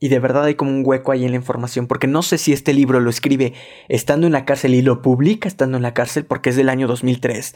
Y 0.00 0.08
de 0.08 0.18
verdad 0.18 0.44
hay 0.44 0.54
como 0.54 0.70
un 0.70 0.82
hueco 0.82 1.12
ahí 1.12 1.26
en 1.26 1.32
la 1.32 1.36
información, 1.36 1.86
porque 1.86 2.06
no 2.06 2.22
sé 2.22 2.38
si 2.38 2.54
este 2.54 2.72
libro 2.72 3.00
lo 3.00 3.10
escribe 3.10 3.52
estando 3.88 4.26
en 4.26 4.32
la 4.32 4.46
cárcel 4.46 4.74
y 4.74 4.80
lo 4.80 5.02
publica 5.02 5.46
estando 5.46 5.76
en 5.76 5.82
la 5.82 5.92
cárcel 5.92 6.24
porque 6.24 6.48
es 6.50 6.56
del 6.56 6.70
año 6.70 6.86
2003 6.86 7.54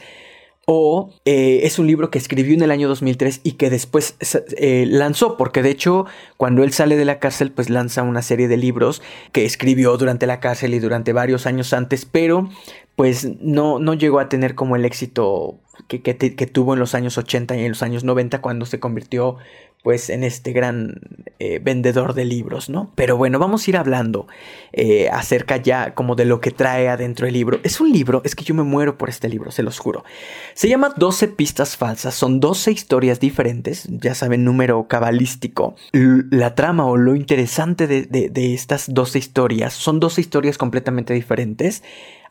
o 0.65 1.11
eh, 1.25 1.61
es 1.63 1.77
un 1.77 1.87
libro 1.87 2.09
que 2.09 2.17
escribió 2.17 2.53
en 2.53 2.61
el 2.61 2.71
año 2.71 2.87
2003 2.87 3.41
y 3.43 3.53
que 3.53 3.69
después 3.69 4.15
eh, 4.57 4.85
lanzó, 4.87 5.35
porque 5.35 5.61
de 5.61 5.71
hecho 5.71 6.05
cuando 6.37 6.63
él 6.63 6.71
sale 6.71 6.95
de 6.95 7.05
la 7.05 7.19
cárcel 7.19 7.51
pues 7.51 7.69
lanza 7.69 8.03
una 8.03 8.21
serie 8.21 8.47
de 8.47 8.57
libros 8.57 9.01
que 9.33 9.45
escribió 9.45 9.97
durante 9.97 10.25
la 10.25 10.39
cárcel 10.39 10.73
y 10.73 10.79
durante 10.79 11.11
varios 11.11 11.45
años 11.45 11.73
antes, 11.73 12.05
pero 12.05 12.49
pues 12.95 13.27
no, 13.41 13.79
no 13.79 13.93
llegó 13.93 14.19
a 14.19 14.29
tener 14.29 14.55
como 14.55 14.75
el 14.75 14.85
éxito 14.85 15.59
que, 15.87 16.01
que, 16.01 16.47
tuvo 16.47 16.73
en 16.73 16.79
los 16.79 16.95
años 16.95 17.17
80 17.17 17.57
y 17.57 17.65
en 17.65 17.69
los 17.69 17.81
años 17.81 18.03
90 18.03 18.41
cuando 18.41 18.65
se 18.65 18.79
convirtió 18.79 19.37
pues 19.83 20.09
en 20.09 20.23
este 20.23 20.53
gran 20.53 21.01
eh, 21.39 21.59
vendedor 21.61 22.13
de 22.13 22.23
libros, 22.23 22.69
¿no? 22.69 22.91
Pero 22.95 23.17
bueno, 23.17 23.37
vamos 23.37 23.67
a 23.67 23.69
ir 23.69 23.77
hablando 23.77 24.27
eh, 24.71 25.09
acerca 25.11 25.57
ya 25.57 25.93
como 25.93 26.15
de 26.15 26.23
lo 26.23 26.39
que 26.39 26.51
trae 26.51 26.87
adentro 26.87 27.27
el 27.27 27.33
libro. 27.33 27.59
Es 27.63 27.81
un 27.81 27.91
libro, 27.91 28.21
es 28.23 28.33
que 28.33 28.45
yo 28.45 28.55
me 28.55 28.63
muero 28.63 28.97
por 28.97 29.09
este 29.09 29.27
libro, 29.27 29.51
se 29.51 29.61
los 29.61 29.79
juro. 29.79 30.05
Se 30.53 30.69
llama 30.69 30.93
12 30.95 31.27
pistas 31.27 31.75
falsas, 31.75 32.15
son 32.15 32.39
12 32.39 32.71
historias 32.71 33.19
diferentes, 33.19 33.85
ya 33.89 34.15
saben, 34.15 34.45
número 34.45 34.87
cabalístico. 34.87 35.75
la 35.91 36.55
trama 36.55 36.85
o 36.85 36.95
lo 36.95 37.15
interesante 37.15 37.85
de, 37.85 38.03
de 38.05 38.53
estas 38.53 38.93
12 38.93 39.19
historias 39.19 39.73
son 39.73 39.99
12 39.99 40.21
historias 40.21 40.57
completamente 40.57 41.13
diferentes 41.13 41.83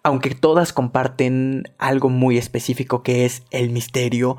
aunque 0.02 0.34
todas 0.34 0.72
comparten 0.72 1.68
algo 1.78 2.08
muy 2.08 2.36
específico 2.36 3.02
que 3.02 3.24
es 3.24 3.42
el 3.50 3.70
misterio 3.70 4.36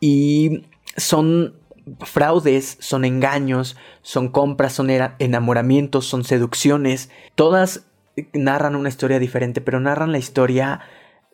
y 0.00 0.62
son 0.96 1.54
fraudes, 2.00 2.76
son 2.80 3.04
engaños, 3.04 3.76
son 4.02 4.28
compras, 4.28 4.72
son 4.72 4.90
enamoramientos, 5.18 6.06
son 6.06 6.24
seducciones. 6.24 7.10
Todas 7.34 7.86
narran 8.32 8.76
una 8.76 8.88
historia 8.88 9.18
diferente, 9.18 9.60
pero 9.60 9.80
narran 9.80 10.12
la 10.12 10.18
historia 10.18 10.80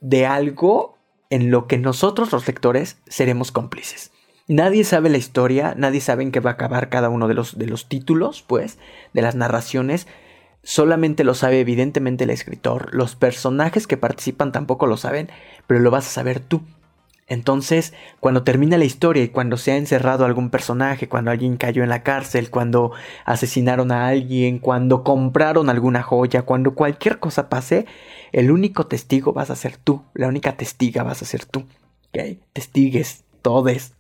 de 0.01 0.27
algo 0.27 0.99
en 1.31 1.51
lo 1.51 1.67
que 1.67 1.79
nosotros 1.79 2.33
los 2.33 2.47
lectores 2.47 2.99
seremos 3.07 3.53
cómplices. 3.53 4.13
Nadie 4.49 4.85
sabe 4.85 5.09
la 5.09 5.19
historia, 5.19 5.75
nadie 5.79 6.01
sabe 6.01 6.25
en 6.25 6.33
qué 6.33 6.41
va 6.41 6.51
a 6.51 6.55
acabar 6.55 6.89
cada 6.89 7.09
uno 7.09 7.29
de 7.29 7.35
los, 7.35 7.57
de 7.57 7.67
los 7.67 7.89
títulos, 7.89 8.43
pues, 8.47 8.79
de 9.13 9.23
las 9.23 9.35
narraciones. 9.35 10.09
Solamente 10.63 11.25
lo 11.25 11.35
sabe 11.35 11.61
evidentemente 11.61 12.25
el 12.25 12.31
escritor. 12.31 12.93
Los 12.93 13.17
personajes 13.17 13.87
que 13.87 13.97
participan 13.97 14.53
tampoco 14.53 14.87
lo 14.87 14.97
saben, 14.97 15.31
pero 15.67 15.81
lo 15.81 15.91
vas 15.91 16.07
a 16.07 16.11
saber 16.11 16.41
tú. 16.41 16.63
Entonces, 17.29 17.95
cuando 18.21 18.43
termina 18.43 18.77
la 18.79 18.85
historia 18.85 19.23
y 19.23 19.29
cuando 19.29 19.57
se 19.57 19.73
ha 19.73 19.77
encerrado 19.77 20.25
algún 20.25 20.51
personaje, 20.51 21.09
cuando 21.09 21.31
alguien 21.31 21.57
cayó 21.57 21.83
en 21.83 21.89
la 21.89 22.03
cárcel, 22.03 22.51
cuando 22.51 22.93
asesinaron 23.25 23.93
a 23.93 24.09
alguien, 24.09 24.59
cuando 24.59 25.05
compraron 25.05 25.71
alguna 25.71 26.03
joya, 26.03 26.43
cuando 26.43 26.75
cualquier 26.75 27.21
cosa 27.21 27.49
pase, 27.49 27.87
el 28.33 28.51
único 28.51 28.87
testigo 28.87 29.33
vas 29.33 29.51
a 29.51 29.57
ser 29.57 29.77
tú, 29.77 30.03
la 30.15 30.29
única 30.29 30.57
testiga 30.57 31.05
vas 31.05 31.23
a 31.23 31.27
ser 31.27 31.47
tú. 31.47 31.61
¿Ok? 32.09 32.39
Testigues, 32.53 33.25
todes. 33.41 33.95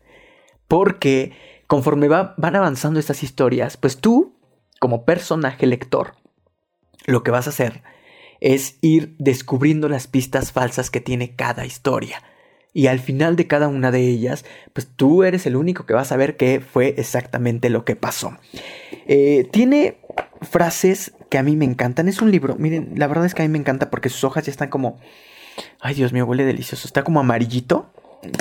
Porque 0.66 1.32
conforme 1.68 2.08
van 2.08 2.56
avanzando 2.56 2.98
estas 2.98 3.22
historias, 3.22 3.76
pues 3.76 3.98
tú, 3.98 4.34
como 4.80 5.04
personaje 5.04 5.66
lector, 5.66 6.14
lo 7.06 7.22
que 7.22 7.30
vas 7.30 7.46
a 7.46 7.50
hacer 7.50 7.82
es 8.40 8.78
ir 8.80 9.14
descubriendo 9.18 9.88
las 9.88 10.08
pistas 10.08 10.50
falsas 10.50 10.90
que 10.90 11.00
tiene 11.00 11.36
cada 11.36 11.64
historia 11.64 12.22
y 12.74 12.86
al 12.86 13.00
final 13.00 13.36
de 13.36 13.46
cada 13.46 13.68
una 13.68 13.90
de 13.90 14.00
ellas, 14.00 14.44
pues 14.72 14.88
tú 14.94 15.24
eres 15.24 15.46
el 15.46 15.56
único 15.56 15.84
que 15.84 15.94
va 15.94 16.00
a 16.02 16.06
saber 16.06 16.36
qué 16.36 16.60
fue 16.60 16.94
exactamente 16.96 17.68
lo 17.68 17.84
que 17.84 17.96
pasó. 17.96 18.38
Eh, 19.06 19.46
tiene 19.52 19.98
frases 20.40 21.12
que 21.28 21.38
a 21.38 21.42
mí 21.42 21.56
me 21.56 21.64
encantan. 21.64 22.08
Es 22.08 22.22
un 22.22 22.30
libro, 22.30 22.56
miren, 22.56 22.92
la 22.96 23.06
verdad 23.06 23.26
es 23.26 23.34
que 23.34 23.42
a 23.42 23.46
mí 23.46 23.52
me 23.52 23.58
encanta 23.58 23.90
porque 23.90 24.08
sus 24.08 24.24
hojas 24.24 24.46
ya 24.46 24.50
están 24.50 24.70
como... 24.70 24.98
Ay, 25.80 25.94
Dios 25.94 26.14
mío, 26.14 26.24
huele 26.24 26.44
delicioso. 26.44 26.86
Está 26.86 27.04
como 27.04 27.20
amarillito. 27.20 27.90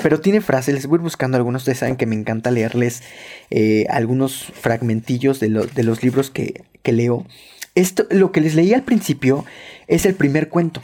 Pero 0.02 0.20
tiene 0.20 0.40
frases, 0.40 0.74
les 0.74 0.86
voy 0.86 1.00
buscando 1.00 1.36
algunos. 1.36 1.62
Ustedes 1.62 1.78
saben 1.78 1.96
que 1.96 2.06
me 2.06 2.14
encanta 2.14 2.50
leerles 2.50 3.02
eh, 3.50 3.84
algunos 3.90 4.44
fragmentillos 4.44 5.40
de, 5.40 5.48
de 5.48 5.82
los 5.82 6.02
libros 6.02 6.30
que, 6.30 6.64
que 6.82 6.92
leo. 6.92 7.26
Esto, 7.74 8.06
lo 8.10 8.32
que 8.32 8.40
les 8.40 8.54
leí 8.54 8.72
al 8.72 8.84
principio 8.84 9.44
es 9.88 10.06
el 10.06 10.14
primer 10.14 10.48
cuento 10.48 10.80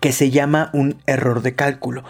que 0.00 0.12
se 0.12 0.30
llama 0.30 0.70
un 0.72 0.96
error 1.06 1.42
de 1.42 1.54
cálculo. 1.54 2.04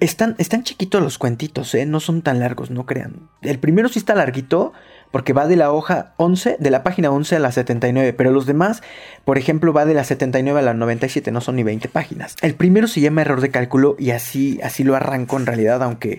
Están, 0.00 0.34
están 0.38 0.64
chiquitos 0.64 1.02
los 1.02 1.18
cuentitos, 1.18 1.74
¿eh? 1.74 1.86
no 1.86 2.00
son 2.00 2.22
tan 2.22 2.40
largos, 2.40 2.70
no 2.70 2.86
crean. 2.86 3.28
El 3.42 3.58
primero 3.58 3.88
sí 3.88 3.98
está 3.98 4.14
larguito, 4.14 4.72
porque 5.10 5.32
va 5.32 5.46
de 5.46 5.56
la 5.56 5.72
hoja 5.72 6.14
11, 6.16 6.56
de 6.58 6.70
la 6.70 6.82
página 6.82 7.10
11 7.10 7.36
a 7.36 7.38
la 7.38 7.52
79, 7.52 8.12
pero 8.12 8.30
los 8.30 8.46
demás, 8.46 8.82
por 9.24 9.38
ejemplo, 9.38 9.72
va 9.72 9.84
de 9.84 9.94
la 9.94 10.04
79 10.04 10.58
a 10.58 10.62
la 10.62 10.74
97, 10.74 11.30
no 11.30 11.40
son 11.40 11.56
ni 11.56 11.62
20 11.62 11.88
páginas. 11.88 12.36
El 12.42 12.54
primero 12.54 12.86
se 12.86 13.00
llama 13.00 13.22
error 13.22 13.40
de 13.40 13.50
cálculo 13.50 13.96
y 13.98 14.10
así, 14.10 14.60
así 14.62 14.84
lo 14.84 14.96
arranco 14.96 15.36
en 15.36 15.46
realidad, 15.46 15.82
aunque 15.82 16.18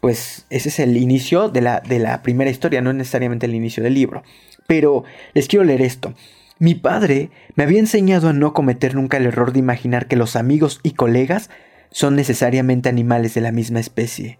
pues 0.00 0.46
ese 0.50 0.68
es 0.68 0.78
el 0.78 0.96
inicio 0.96 1.48
de 1.48 1.60
la, 1.60 1.80
de 1.80 1.98
la 1.98 2.22
primera 2.22 2.50
historia, 2.50 2.80
no 2.80 2.90
es 2.90 2.96
necesariamente 2.96 3.46
el 3.46 3.54
inicio 3.54 3.82
del 3.82 3.94
libro. 3.94 4.22
Pero 4.66 5.04
les 5.34 5.48
quiero 5.48 5.64
leer 5.64 5.82
esto. 5.82 6.14
Mi 6.58 6.74
padre 6.74 7.30
me 7.54 7.64
había 7.64 7.80
enseñado 7.80 8.28
a 8.28 8.32
no 8.32 8.52
cometer 8.54 8.94
nunca 8.94 9.18
el 9.18 9.26
error 9.26 9.52
de 9.52 9.58
imaginar 9.58 10.06
que 10.06 10.16
los 10.16 10.36
amigos 10.36 10.80
y 10.82 10.92
colegas 10.92 11.50
son 11.90 12.16
necesariamente 12.16 12.88
animales 12.88 13.34
de 13.34 13.42
la 13.42 13.52
misma 13.52 13.80
especie. 13.80 14.38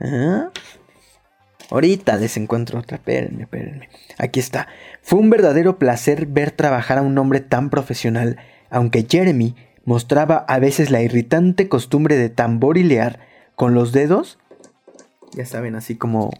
¿Ah? 0.00 0.50
Ahorita 1.70 2.16
les 2.16 2.36
encuentro 2.36 2.78
otra, 2.78 2.98
espérenme, 2.98 3.42
espérenme. 3.42 3.88
Aquí 4.18 4.38
está. 4.38 4.68
Fue 5.02 5.18
un 5.18 5.30
verdadero 5.30 5.78
placer 5.78 6.26
ver 6.26 6.52
trabajar 6.52 6.98
a 6.98 7.02
un 7.02 7.18
hombre 7.18 7.40
tan 7.40 7.70
profesional, 7.70 8.38
aunque 8.70 9.06
Jeremy 9.08 9.56
mostraba 9.84 10.44
a 10.48 10.58
veces 10.60 10.90
la 10.90 11.02
irritante 11.02 11.68
costumbre 11.68 12.16
de 12.16 12.28
tamborilear 12.28 13.18
con 13.56 13.74
los 13.74 13.92
dedos. 13.92 14.38
Ya 15.32 15.44
saben, 15.44 15.74
así 15.74 15.96
como 15.96 16.30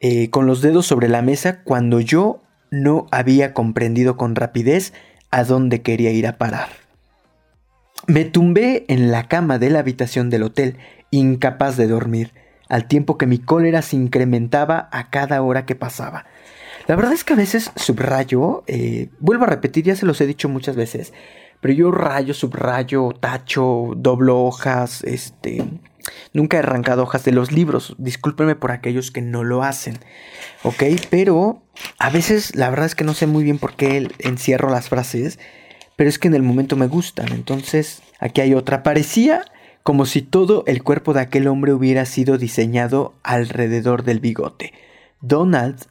eh, 0.00 0.30
con 0.30 0.46
los 0.46 0.60
dedos 0.60 0.86
sobre 0.86 1.08
la 1.08 1.22
mesa 1.22 1.62
cuando 1.62 2.00
yo 2.00 2.42
no 2.70 3.06
había 3.10 3.54
comprendido 3.54 4.16
con 4.16 4.34
rapidez 4.34 4.92
a 5.30 5.44
dónde 5.44 5.82
quería 5.82 6.10
ir 6.10 6.26
a 6.26 6.38
parar. 6.38 6.68
Me 8.06 8.24
tumbé 8.24 8.84
en 8.88 9.10
la 9.10 9.28
cama 9.28 9.58
de 9.58 9.70
la 9.70 9.80
habitación 9.80 10.30
del 10.30 10.44
hotel, 10.44 10.76
incapaz 11.10 11.76
de 11.76 11.88
dormir, 11.88 12.32
al 12.68 12.86
tiempo 12.86 13.18
que 13.18 13.26
mi 13.26 13.38
cólera 13.38 13.82
se 13.82 13.96
incrementaba 13.96 14.88
a 14.92 15.10
cada 15.10 15.42
hora 15.42 15.66
que 15.66 15.74
pasaba. 15.74 16.26
La 16.86 16.94
verdad 16.94 17.12
es 17.12 17.24
que 17.24 17.32
a 17.32 17.36
veces 17.36 17.72
subrayo, 17.74 18.62
eh, 18.66 19.08
vuelvo 19.18 19.44
a 19.44 19.48
repetir, 19.48 19.84
ya 19.84 19.96
se 19.96 20.06
los 20.06 20.20
he 20.20 20.26
dicho 20.26 20.48
muchas 20.48 20.76
veces, 20.76 21.12
pero 21.60 21.74
yo 21.74 21.90
rayo, 21.90 22.32
subrayo, 22.32 23.10
tacho, 23.18 23.92
doblo 23.96 24.44
hojas, 24.44 25.02
este, 25.02 25.64
Nunca 26.32 26.56
he 26.56 26.60
arrancado 26.60 27.02
hojas 27.02 27.24
de 27.24 27.32
los 27.32 27.52
libros. 27.52 27.94
Discúlpenme 27.98 28.54
por 28.54 28.72
aquellos 28.72 29.10
que 29.10 29.22
no 29.22 29.44
lo 29.44 29.62
hacen. 29.62 29.98
¿Ok? 30.62 30.82
Pero 31.10 31.62
a 31.98 32.10
veces 32.10 32.54
la 32.54 32.70
verdad 32.70 32.86
es 32.86 32.94
que 32.94 33.04
no 33.04 33.14
sé 33.14 33.26
muy 33.26 33.44
bien 33.44 33.58
por 33.58 33.74
qué 33.74 34.08
encierro 34.18 34.70
las 34.70 34.88
frases. 34.88 35.38
Pero 35.96 36.10
es 36.10 36.18
que 36.18 36.28
en 36.28 36.34
el 36.34 36.42
momento 36.42 36.76
me 36.76 36.86
gustan. 36.86 37.32
Entonces, 37.32 38.02
aquí 38.18 38.40
hay 38.40 38.54
otra. 38.54 38.82
Parecía 38.82 39.42
como 39.82 40.04
si 40.04 40.20
todo 40.20 40.64
el 40.66 40.82
cuerpo 40.82 41.14
de 41.14 41.20
aquel 41.20 41.46
hombre 41.46 41.72
hubiera 41.72 42.04
sido 42.06 42.38
diseñado 42.38 43.14
alrededor 43.22 44.02
del 44.02 44.20
bigote. 44.20 44.72
Donald 45.20 45.86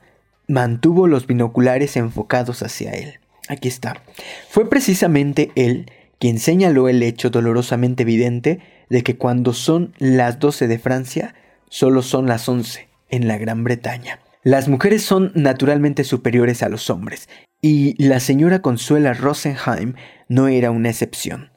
mantuvo 0.48 1.07
los 1.07 1.27
binoculares 1.27 1.95
enfocados 1.95 2.62
hacia 2.62 2.91
él. 2.91 3.19
Aquí 3.48 3.67
está. 3.67 4.01
Fue 4.50 4.69
precisamente 4.69 5.51
él 5.55 5.91
quien 6.19 6.39
señaló 6.39 6.89
el 6.89 7.03
hecho 7.03 7.29
dolorosamente 7.29 8.03
evidente 8.03 8.60
de 8.89 9.04
que 9.04 9.18
cuando 9.18 9.54
son 9.54 9.94
las 9.98 10.39
12 10.39 10.68
de 10.68 10.80
Francia, 10.80 11.36
solo 11.70 12.01
son 12.01 12.27
las 12.27 12.48
11 12.48 12.88
en 13.10 13.27
la 13.27 13.38
Gran 13.38 13.63
Bretaña. 13.63 14.20
Las 14.44 14.68
mujeres 14.68 15.04
son 15.04 15.32
naturalmente 15.34 16.04
superiores 16.04 16.62
a 16.62 16.70
los 16.70 16.89
hombres, 16.89 17.30
y 17.62 18.01
la 18.04 18.20
señora 18.20 18.62
Consuela 18.62 19.13
Rosenheim 19.13 19.96
no 20.30 20.48
era 20.48 20.70
una 20.72 20.89
excepción. 20.89 21.51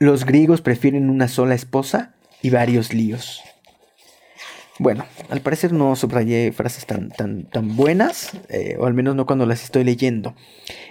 Los 0.00 0.24
griegos 0.24 0.60
prefieren 0.60 1.10
una 1.10 1.28
sola 1.28 1.54
esposa 1.54 2.16
y 2.42 2.50
varios 2.50 2.92
líos. 2.92 3.42
Bueno, 4.80 5.06
al 5.30 5.40
parecer 5.40 5.72
no 5.72 5.94
subrayé 5.94 6.50
frases 6.50 6.84
tan, 6.84 7.10
tan, 7.10 7.44
tan 7.44 7.76
buenas, 7.76 8.32
eh, 8.48 8.76
o 8.80 8.86
al 8.86 8.94
menos 8.94 9.14
no 9.14 9.24
cuando 9.24 9.46
las 9.46 9.62
estoy 9.62 9.84
leyendo. 9.84 10.34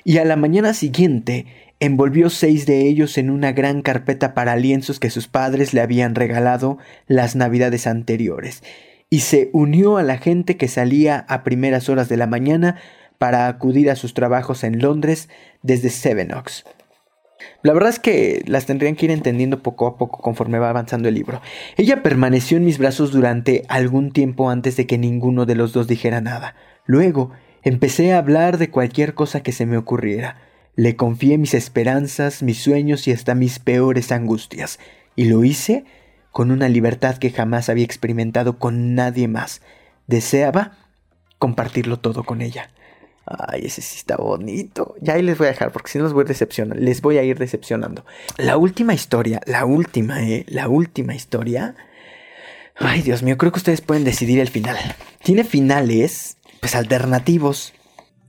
Y 0.05 0.19
a 0.19 0.25
la 0.25 0.37
mañana 0.37 0.73
siguiente 0.73 1.45
envolvió 1.83 2.29
seis 2.29 2.65
de 2.65 2.87
ellos 2.87 3.17
en 3.17 3.29
una 3.29 3.51
gran 3.51 3.81
carpeta 3.81 4.33
para 4.33 4.55
lienzos 4.55 4.99
que 4.99 5.09
sus 5.09 5.27
padres 5.27 5.73
le 5.73 5.81
habían 5.81 6.15
regalado 6.15 6.77
las 7.07 7.35
navidades 7.35 7.87
anteriores, 7.87 8.63
y 9.09 9.19
se 9.19 9.49
unió 9.51 9.97
a 9.97 10.03
la 10.03 10.17
gente 10.17 10.55
que 10.55 10.69
salía 10.69 11.25
a 11.27 11.43
primeras 11.43 11.89
horas 11.89 12.07
de 12.07 12.15
la 12.15 12.25
mañana 12.25 12.77
para 13.17 13.47
acudir 13.47 13.89
a 13.89 13.97
sus 13.97 14.13
trabajos 14.13 14.63
en 14.63 14.79
Londres 14.79 15.27
desde 15.61 15.89
Sevenoaks. 15.89 16.63
La 17.63 17.73
verdad 17.73 17.89
es 17.89 17.99
que 17.99 18.43
las 18.47 18.65
tendrían 18.65 18.95
que 18.95 19.05
ir 19.05 19.11
entendiendo 19.11 19.61
poco 19.61 19.85
a 19.85 19.97
poco 19.97 20.19
conforme 20.21 20.59
va 20.59 20.69
avanzando 20.69 21.09
el 21.09 21.15
libro. 21.15 21.41
Ella 21.75 22.01
permaneció 22.01 22.55
en 22.55 22.63
mis 22.63 22.77
brazos 22.77 23.11
durante 23.11 23.63
algún 23.67 24.11
tiempo 24.11 24.49
antes 24.49 24.77
de 24.77 24.87
que 24.87 24.97
ninguno 24.97 25.45
de 25.45 25.55
los 25.55 25.73
dos 25.73 25.87
dijera 25.87 26.21
nada. 26.21 26.55
Luego 26.85 27.31
empecé 27.61 28.13
a 28.13 28.19
hablar 28.19 28.57
de 28.57 28.69
cualquier 28.69 29.13
cosa 29.15 29.43
que 29.43 29.51
se 29.51 29.65
me 29.65 29.77
ocurriera. 29.77 30.37
Le 30.75 30.95
confié 30.95 31.37
mis 31.37 31.53
esperanzas, 31.53 32.43
mis 32.43 32.61
sueños 32.61 33.07
y 33.07 33.11
hasta 33.11 33.35
mis 33.35 33.59
peores 33.59 34.11
angustias, 34.11 34.79
y 35.15 35.25
lo 35.25 35.43
hice 35.43 35.85
con 36.31 36.49
una 36.49 36.67
libertad 36.67 37.17
que 37.17 37.29
jamás 37.29 37.69
había 37.69 37.85
experimentado 37.85 38.57
con 38.57 38.95
nadie 38.95 39.27
más. 39.27 39.61
Deseaba 40.07 40.77
compartirlo 41.37 41.99
todo 41.99 42.23
con 42.23 42.41
ella. 42.41 42.71
Ay, 43.25 43.61
ese 43.65 43.81
sí 43.81 43.97
está 43.97 44.17
bonito. 44.17 44.95
Ya 44.99 45.13
ahí 45.13 45.21
les 45.21 45.37
voy 45.37 45.47
a 45.47 45.51
dejar 45.51 45.71
porque 45.71 45.91
si 45.91 45.97
no 45.97 46.03
los 46.03 46.13
voy 46.13 46.23
a 46.23 46.27
decepcionar. 46.27 46.77
Les 46.77 47.01
voy 47.01 47.17
a 47.17 47.23
ir 47.23 47.37
decepcionando. 47.37 48.05
La 48.37 48.57
última 48.57 48.93
historia, 48.93 49.41
la 49.45 49.65
última, 49.65 50.23
eh, 50.23 50.45
la 50.49 50.67
última 50.67 51.15
historia. 51.15 51.75
Ay, 52.75 53.01
Dios 53.01 53.23
mío, 53.23 53.37
creo 53.37 53.51
que 53.51 53.59
ustedes 53.59 53.81
pueden 53.81 54.03
decidir 54.03 54.39
el 54.39 54.49
final. 54.49 54.77
Tiene 55.23 55.43
finales, 55.43 56.37
pues 56.59 56.75
alternativos. 56.75 57.73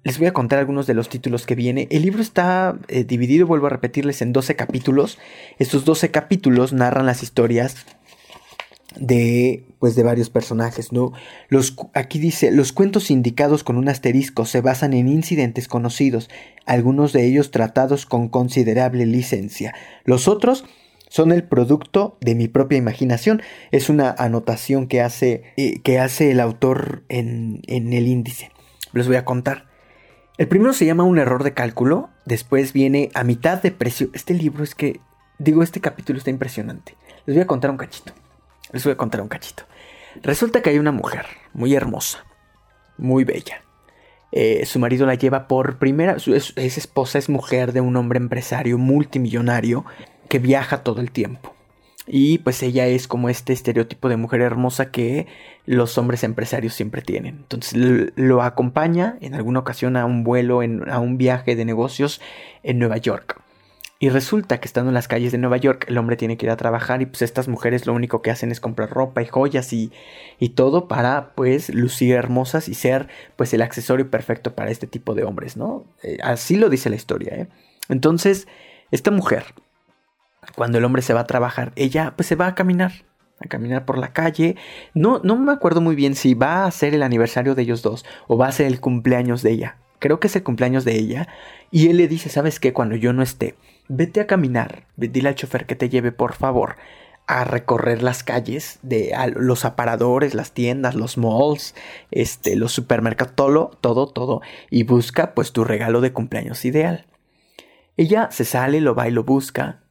Les 0.04 0.18
voy 0.18 0.28
a 0.28 0.34
contar 0.34 0.58
algunos 0.58 0.86
de 0.86 0.92
los 0.92 1.08
títulos 1.08 1.46
que 1.46 1.54
viene. 1.54 1.88
El 1.90 2.02
libro 2.02 2.20
está 2.20 2.78
eh, 2.88 3.04
dividido, 3.04 3.46
vuelvo 3.46 3.66
a 3.66 3.70
repetirles, 3.70 4.20
en 4.20 4.34
12 4.34 4.54
capítulos. 4.54 5.18
Estos 5.58 5.86
12 5.86 6.10
capítulos 6.10 6.74
narran 6.74 7.06
las 7.06 7.22
historias 7.22 7.86
de 8.96 9.64
pues 9.78 9.96
de 9.96 10.02
varios 10.02 10.30
personajes, 10.30 10.92
¿no? 10.92 11.12
Los 11.48 11.74
aquí 11.94 12.18
dice, 12.18 12.50
los 12.52 12.72
cuentos 12.72 13.10
indicados 13.10 13.64
con 13.64 13.76
un 13.76 13.88
asterisco 13.88 14.44
se 14.44 14.60
basan 14.60 14.92
en 14.92 15.08
incidentes 15.08 15.68
conocidos, 15.68 16.30
algunos 16.64 17.12
de 17.12 17.26
ellos 17.26 17.50
tratados 17.50 18.06
con 18.06 18.28
considerable 18.28 19.06
licencia. 19.06 19.74
Los 20.04 20.28
otros 20.28 20.64
son 21.08 21.32
el 21.32 21.44
producto 21.44 22.18
de 22.20 22.34
mi 22.34 22.46
propia 22.46 22.76
imaginación. 22.76 23.40
Es 23.70 23.88
una 23.88 24.10
anotación 24.10 24.86
que 24.86 25.00
hace, 25.00 25.44
eh, 25.56 25.80
que 25.80 25.98
hace 25.98 26.30
el 26.30 26.40
autor 26.40 27.04
en, 27.08 27.62
en 27.66 27.92
el 27.94 28.06
índice. 28.06 28.50
Les 28.92 29.06
voy 29.06 29.16
a 29.16 29.24
contar. 29.24 29.73
El 30.36 30.48
primero 30.48 30.72
se 30.72 30.84
llama 30.84 31.04
Un 31.04 31.18
error 31.18 31.44
de 31.44 31.54
cálculo, 31.54 32.10
después 32.24 32.72
viene 32.72 33.10
A 33.14 33.22
mitad 33.22 33.62
de 33.62 33.70
precio. 33.70 34.08
Este 34.14 34.34
libro 34.34 34.64
es 34.64 34.74
que, 34.74 35.00
digo, 35.38 35.62
este 35.62 35.80
capítulo 35.80 36.18
está 36.18 36.30
impresionante. 36.30 36.96
Les 37.24 37.36
voy 37.36 37.44
a 37.44 37.46
contar 37.46 37.70
un 37.70 37.76
cachito. 37.76 38.12
Les 38.72 38.82
voy 38.82 38.94
a 38.94 38.96
contar 38.96 39.20
un 39.20 39.28
cachito. 39.28 39.62
Resulta 40.22 40.60
que 40.60 40.70
hay 40.70 40.80
una 40.80 40.90
mujer 40.90 41.26
muy 41.52 41.76
hermosa, 41.76 42.24
muy 42.98 43.22
bella. 43.22 43.62
Eh, 44.32 44.66
su 44.66 44.80
marido 44.80 45.06
la 45.06 45.14
lleva 45.14 45.46
por 45.46 45.78
primera, 45.78 46.16
es, 46.16 46.52
es 46.56 46.78
esposa, 46.78 47.18
es 47.18 47.28
mujer 47.28 47.72
de 47.72 47.80
un 47.80 47.94
hombre 47.96 48.18
empresario 48.18 48.76
multimillonario 48.76 49.84
que 50.28 50.40
viaja 50.40 50.82
todo 50.82 51.00
el 51.00 51.12
tiempo. 51.12 51.53
Y 52.06 52.38
pues 52.38 52.62
ella 52.62 52.86
es 52.86 53.08
como 53.08 53.28
este 53.28 53.52
estereotipo 53.52 54.08
de 54.08 54.16
mujer 54.16 54.42
hermosa 54.42 54.90
que 54.90 55.26
los 55.64 55.96
hombres 55.96 56.22
empresarios 56.22 56.74
siempre 56.74 57.00
tienen. 57.00 57.36
Entonces 57.36 58.12
lo 58.14 58.42
acompaña 58.42 59.16
en 59.20 59.34
alguna 59.34 59.60
ocasión 59.60 59.96
a 59.96 60.04
un 60.04 60.22
vuelo, 60.22 60.60
a 60.60 60.98
un 60.98 61.16
viaje 61.16 61.56
de 61.56 61.64
negocios 61.64 62.20
en 62.62 62.78
Nueva 62.78 62.98
York. 62.98 63.40
Y 64.00 64.10
resulta 64.10 64.60
que 64.60 64.66
estando 64.66 64.90
en 64.90 64.94
las 64.94 65.08
calles 65.08 65.32
de 65.32 65.38
Nueva 65.38 65.56
York, 65.56 65.86
el 65.88 65.96
hombre 65.96 66.16
tiene 66.16 66.36
que 66.36 66.44
ir 66.44 66.50
a 66.50 66.58
trabajar 66.58 67.00
y 67.00 67.06
pues 67.06 67.22
estas 67.22 67.48
mujeres 67.48 67.86
lo 67.86 67.94
único 67.94 68.20
que 68.20 68.30
hacen 68.30 68.52
es 68.52 68.60
comprar 68.60 68.90
ropa 68.90 69.22
y 69.22 69.26
joyas 69.26 69.72
y, 69.72 69.92
y 70.38 70.50
todo 70.50 70.88
para 70.88 71.32
pues 71.34 71.72
lucir 71.72 72.14
hermosas 72.14 72.68
y 72.68 72.74
ser 72.74 73.08
pues 73.36 73.54
el 73.54 73.62
accesorio 73.62 74.10
perfecto 74.10 74.54
para 74.54 74.70
este 74.70 74.86
tipo 74.86 75.14
de 75.14 75.24
hombres, 75.24 75.56
¿no? 75.56 75.86
Eh, 76.02 76.18
así 76.22 76.56
lo 76.56 76.68
dice 76.68 76.90
la 76.90 76.96
historia, 76.96 77.34
¿eh? 77.34 77.48
Entonces, 77.88 78.46
esta 78.90 79.10
mujer 79.10 79.44
cuando 80.54 80.78
el 80.78 80.84
hombre 80.84 81.02
se 81.02 81.14
va 81.14 81.20
a 81.20 81.26
trabajar, 81.26 81.72
ella 81.76 82.14
pues 82.16 82.26
se 82.26 82.36
va 82.36 82.46
a 82.46 82.54
caminar, 82.54 82.92
a 83.40 83.48
caminar 83.48 83.84
por 83.84 83.98
la 83.98 84.12
calle. 84.12 84.56
No, 84.94 85.20
no 85.22 85.36
me 85.36 85.52
acuerdo 85.52 85.80
muy 85.80 85.94
bien 85.94 86.14
si 86.14 86.34
va 86.34 86.64
a 86.64 86.70
ser 86.70 86.94
el 86.94 87.02
aniversario 87.02 87.54
de 87.54 87.62
ellos 87.62 87.82
dos 87.82 88.04
o 88.26 88.36
va 88.36 88.48
a 88.48 88.52
ser 88.52 88.66
el 88.66 88.80
cumpleaños 88.80 89.42
de 89.42 89.52
ella. 89.52 89.78
Creo 89.98 90.20
que 90.20 90.26
es 90.26 90.36
el 90.36 90.42
cumpleaños 90.42 90.84
de 90.84 90.96
ella. 90.96 91.28
Y 91.70 91.88
él 91.88 91.96
le 91.96 92.08
dice, 92.08 92.28
¿sabes 92.28 92.60
qué? 92.60 92.72
Cuando 92.72 92.94
yo 92.94 93.12
no 93.12 93.22
esté, 93.22 93.56
vete 93.88 94.20
a 94.20 94.26
caminar, 94.26 94.86
dile 94.96 95.28
al 95.28 95.34
chofer 95.34 95.66
que 95.66 95.76
te 95.76 95.88
lleve, 95.88 96.12
por 96.12 96.34
favor, 96.34 96.76
a 97.26 97.44
recorrer 97.44 98.02
las 98.02 98.22
calles 98.22 98.78
de 98.82 99.12
los 99.36 99.64
aparadores, 99.64 100.34
las 100.34 100.52
tiendas, 100.52 100.94
los 100.94 101.16
malls, 101.16 101.74
este, 102.10 102.56
los 102.56 102.72
supermercados, 102.72 103.34
todo, 103.34 103.70
todo, 103.80 104.08
todo, 104.08 104.42
y 104.70 104.82
busca 104.82 105.34
pues 105.34 105.52
tu 105.52 105.64
regalo 105.64 106.00
de 106.00 106.12
cumpleaños 106.12 106.64
ideal. 106.64 107.06
Ella 107.96 108.28
se 108.30 108.44
sale, 108.44 108.80
lo 108.80 108.94
va 108.94 109.08
y 109.08 109.12
lo 109.12 109.24
busca, 109.24 109.83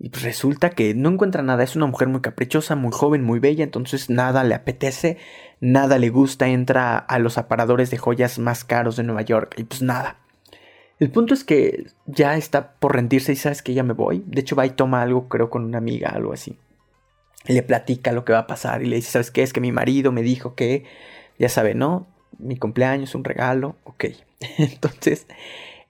y 0.00 0.10
pues 0.10 0.22
resulta 0.22 0.70
que 0.70 0.94
no 0.94 1.08
encuentra 1.08 1.42
nada, 1.42 1.64
es 1.64 1.74
una 1.74 1.86
mujer 1.86 2.08
muy 2.08 2.20
caprichosa, 2.20 2.76
muy 2.76 2.92
joven, 2.92 3.24
muy 3.24 3.40
bella, 3.40 3.64
entonces 3.64 4.10
nada 4.10 4.44
le 4.44 4.54
apetece, 4.54 5.18
nada 5.60 5.98
le 5.98 6.08
gusta, 6.08 6.48
entra 6.48 6.98
a 6.98 7.18
los 7.18 7.36
aparadores 7.36 7.90
de 7.90 7.98
joyas 7.98 8.38
más 8.38 8.64
caros 8.64 8.96
de 8.96 9.02
Nueva 9.02 9.22
York 9.22 9.54
y 9.56 9.64
pues 9.64 9.82
nada. 9.82 10.18
El 11.00 11.10
punto 11.10 11.34
es 11.34 11.44
que 11.44 11.86
ya 12.06 12.36
está 12.36 12.72
por 12.72 12.94
rendirse 12.94 13.32
y 13.32 13.36
sabes 13.36 13.62
que 13.62 13.74
ya 13.74 13.84
me 13.84 13.92
voy. 13.92 14.24
De 14.26 14.40
hecho 14.40 14.56
va 14.56 14.66
y 14.66 14.70
toma 14.70 15.02
algo, 15.02 15.28
creo, 15.28 15.48
con 15.48 15.64
una 15.64 15.78
amiga, 15.78 16.10
algo 16.10 16.32
así. 16.32 16.58
Le 17.46 17.62
platica 17.62 18.12
lo 18.12 18.24
que 18.24 18.32
va 18.32 18.40
a 18.40 18.46
pasar 18.48 18.82
y 18.82 18.86
le 18.86 18.96
dice, 18.96 19.12
¿sabes 19.12 19.30
qué? 19.30 19.42
Es 19.42 19.52
que 19.52 19.60
mi 19.60 19.70
marido 19.70 20.10
me 20.10 20.22
dijo 20.22 20.54
que, 20.54 20.84
ya 21.38 21.48
sabe, 21.48 21.74
¿no? 21.74 22.08
Mi 22.38 22.56
cumpleaños, 22.56 23.14
un 23.14 23.22
regalo, 23.22 23.76
ok. 23.84 24.06
Entonces, 24.58 25.26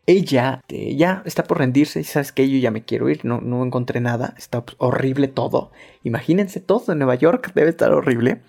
ella 0.08 0.64
ya 0.68 1.22
está 1.26 1.44
por 1.44 1.58
rendirse 1.58 2.00
y 2.00 2.04
sabes 2.04 2.32
que 2.32 2.48
yo 2.48 2.58
ya 2.58 2.70
me 2.70 2.82
quiero 2.82 3.10
ir, 3.10 3.26
no, 3.26 3.42
no 3.42 3.62
encontré 3.62 4.00
nada, 4.00 4.34
está 4.38 4.64
horrible 4.78 5.28
todo. 5.28 5.70
Imagínense 6.02 6.60
todo 6.60 6.92
en 6.92 6.98
Nueva 6.98 7.14
York, 7.16 7.52
debe 7.54 7.68
estar 7.68 7.92
horrible. 7.92 8.40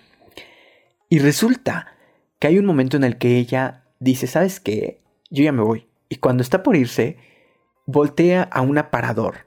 Y 1.10 1.18
resulta 1.18 1.98
que 2.38 2.46
hay 2.48 2.58
un 2.58 2.64
momento 2.64 2.96
en 2.96 3.04
el 3.04 3.18
que 3.18 3.36
ella 3.36 3.84
dice, 3.98 4.26
¿sabes 4.26 4.58
qué? 4.58 5.02
Yo 5.28 5.44
ya 5.44 5.52
me 5.52 5.62
voy. 5.62 5.86
Y 6.08 6.16
cuando 6.16 6.42
está 6.42 6.62
por 6.62 6.76
irse, 6.76 7.18
voltea 7.84 8.42
a 8.42 8.62
un 8.62 8.78
aparador, 8.78 9.46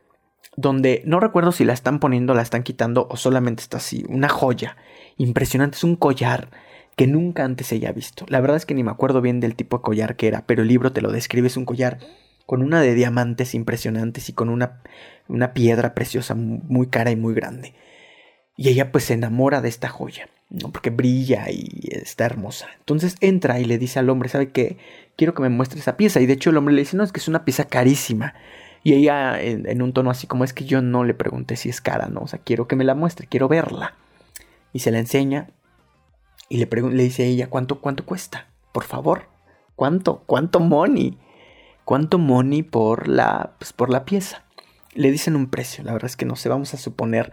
donde 0.55 1.01
no 1.07 1.19
recuerdo 1.19 1.51
si 1.51 1.65
la 1.65 1.73
están 1.73 1.99
poniendo, 1.99 2.35
la 2.35 2.43
están 2.43 2.61
quitando 2.61 3.07
o 3.09 3.17
solamente 3.17 3.63
está 3.63 3.77
así, 3.77 4.05
una 4.07 4.29
joya 4.29 4.77
impresionante, 5.17 5.77
es 5.77 5.83
un 5.83 5.95
collar 5.95 6.51
que 6.95 7.08
nunca 7.08 7.43
antes 7.43 7.71
ella 7.71 7.89
ha 7.89 7.93
visto. 7.93 8.25
La 8.29 8.39
verdad 8.39 8.58
es 8.58 8.65
que 8.65 8.73
ni 8.73 8.84
me 8.84 8.91
acuerdo 8.91 9.21
bien 9.21 9.39
del 9.39 9.56
tipo 9.56 9.77
de 9.77 9.84
collar 9.84 10.15
que 10.15 10.27
era, 10.27 10.45
pero 10.45 10.62
el 10.62 10.67
libro 10.67 10.91
te 10.91 11.01
lo 11.01 11.12
describe, 11.12 11.47
es 11.47 11.58
un 11.58 11.65
collar 11.65 11.99
con 12.45 12.62
una 12.62 12.82
de 12.82 12.93
diamantes 12.93 13.56
impresionantes 13.56 14.29
y 14.29 14.34
con 14.34 14.49
una, 14.49 14.82
una 15.27 15.53
piedra 15.53 15.93
preciosa 15.93 16.36
muy 16.36 16.88
cara 16.88 17.12
y 17.12 17.15
muy 17.15 17.34
grande. 17.34 17.73
Y 18.56 18.69
ella 18.69 18.91
pues 18.91 19.06
se 19.06 19.13
enamora 19.13 19.62
de 19.62 19.69
esta 19.69 19.89
joya, 19.89 20.29
¿no? 20.49 20.71
porque 20.71 20.91
brilla 20.91 21.49
y 21.49 21.89
está 21.91 22.25
hermosa. 22.25 22.67
Entonces 22.79 23.15
entra 23.21 23.60
y 23.60 23.65
le 23.65 23.79
dice 23.79 23.99
al 23.99 24.10
hombre, 24.10 24.29
¿sabe 24.29 24.51
qué? 24.51 24.77
Quiero 25.15 25.34
que 25.34 25.41
me 25.41 25.49
muestre 25.49 25.79
esa 25.79 25.97
pieza. 25.97 26.21
Y 26.21 26.27
de 26.27 26.34
hecho 26.34 26.51
el 26.51 26.58
hombre 26.58 26.75
le 26.75 26.82
dice, 26.82 26.95
no, 26.95 27.03
es 27.03 27.12
que 27.12 27.19
es 27.19 27.27
una 27.27 27.45
pieza 27.45 27.65
carísima. 27.65 28.36
Y 28.84 28.93
ella 28.93 29.41
en, 29.41 29.67
en 29.67 29.82
un 29.82 29.93
tono 29.93 30.12
así 30.12 30.27
como 30.27 30.43
es 30.43 30.53
que 30.53 30.65
yo 30.65 30.82
no 30.82 31.03
le 31.06 31.13
pregunté 31.13 31.56
si 31.56 31.69
es 31.69 31.82
cara, 31.82 32.08
¿no? 32.08 32.21
O 32.21 32.27
sea, 32.27 32.39
quiero 32.43 32.67
que 32.67 32.75
me 32.75 32.84
la 32.84 32.93
muestre, 32.93 33.27
quiero 33.27 33.47
verla. 33.47 33.95
Y 34.73 34.79
se 34.79 34.91
la 34.91 34.99
enseña 34.99 35.49
y 36.49 36.58
le, 36.58 36.67
le 36.67 37.03
dice 37.03 37.23
a 37.23 37.25
ella, 37.25 37.49
¿cuánto, 37.49 37.79
¿cuánto 37.82 38.06
cuesta? 38.06 38.47
Por 38.71 38.84
favor, 38.84 39.27
¿cuánto? 39.75 40.23
¿Cuánto 40.25 40.60
money? 40.60 41.17
¿Cuánto 41.86 42.17
money 42.17 42.63
por 42.63 43.08
la, 43.08 43.53
pues, 43.60 43.73
por 43.73 43.89
la 43.89 44.06
pieza? 44.06 44.43
Le 44.93 45.12
dicen 45.12 45.36
un 45.36 45.47
precio, 45.47 45.84
la 45.84 45.93
verdad 45.93 46.10
es 46.10 46.15
que 46.15 46.25
no 46.25 46.36
sé, 46.36 46.49
vamos 46.49 46.73
a 46.73 46.77
suponer, 46.77 47.32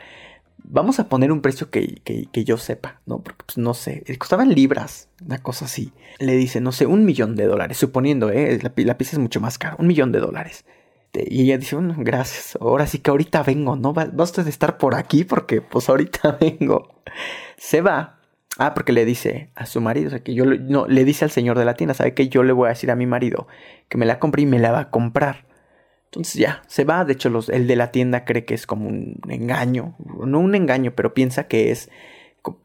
vamos 0.65 0.99
a 0.99 1.09
poner 1.09 1.31
un 1.31 1.43
precio 1.43 1.71
que, 1.71 2.01
que, 2.05 2.45
yo 2.45 2.57
sepa, 2.57 3.01
¿no? 3.07 3.23
Porque 3.23 3.45
pues 3.45 3.59
no 3.59 3.75
sé, 3.75 4.03
eh, 4.07 4.17
costaban 4.17 4.49
libras, 4.51 5.09
una 5.25 5.39
cosa 5.39 5.67
así. 5.67 5.93
Le 6.19 6.37
dice, 6.37 6.61
no 6.61 6.73
sé, 6.73 6.87
un 6.87 7.05
millón 7.05 7.37
de 7.37 7.45
dólares, 7.45 7.77
suponiendo, 7.77 8.31
¿eh? 8.31 8.59
La, 8.63 8.97
pieza 8.99 9.17
es 9.17 9.19
mucho 9.19 9.41
más 9.41 9.59
cara, 9.59 9.77
un 9.79 9.87
millón 9.87 10.11
de 10.13 10.21
dólares. 10.21 10.65
Y 11.13 11.43
ella 11.43 11.59
dice, 11.59 11.77
gracias, 11.99 12.57
ahora 12.61 12.87
sí 12.87 12.99
que 13.01 13.11
ahorita 13.11 13.43
vengo, 13.43 13.77
¿no? 13.77 13.93
Va, 13.93 14.07
va 14.07 14.25
usted 14.25 14.47
a 14.47 14.49
estar 14.49 14.79
por 14.79 14.95
aquí 14.95 15.25
porque 15.25 15.61
pues 15.61 15.89
ahorita 15.89 16.39
vengo. 16.41 17.03
Se 17.57 17.83
va, 17.83 18.20
Ah, 18.59 18.75
porque 18.75 18.93
le 18.93 19.05
dice 19.05 19.51
a 19.55 19.67
su 19.67 19.81
marido, 19.81 20.09
o 20.09 20.11
sea, 20.11 20.23
que 20.23 20.35
yo 20.35 20.45
no, 20.45 20.87
le 20.87 21.05
dice 21.05 21.25
al 21.25 21.31
señor 21.31 21.59
de 21.59 21.65
la 21.65 21.75
tienda, 21.75 21.95
¿sabe 21.95 22.15
que 22.15 22.29
Yo 22.29 22.43
le 22.43 22.53
voy 22.53 22.67
a 22.67 22.71
decir 22.71 22.91
a 22.91 22.97
mi 22.97 23.07
marido 23.07 23.47
que 23.89 23.97
me 23.97 24.07
la 24.07 24.19
compre 24.19 24.43
y 24.43 24.47
me 24.47 24.59
la 24.59 24.73
va 24.73 24.81
a 24.81 24.91
comprar. 24.91 25.47
Entonces 26.07 26.35
ya, 26.35 26.63
se 26.67 26.85
va. 26.85 27.05
De 27.05 27.13
hecho, 27.13 27.31
el 27.49 27.67
de 27.69 27.77
la 27.77 27.93
tienda 27.93 28.25
cree 28.25 28.45
que 28.45 28.55
es 28.55 28.67
como 28.67 28.89
un 28.89 29.21
engaño. 29.29 29.95
No 29.99 30.41
un 30.41 30.55
engaño, 30.57 30.93
pero 30.97 31.15
piensa 31.15 31.47
que 31.47 31.71
es, 31.71 31.89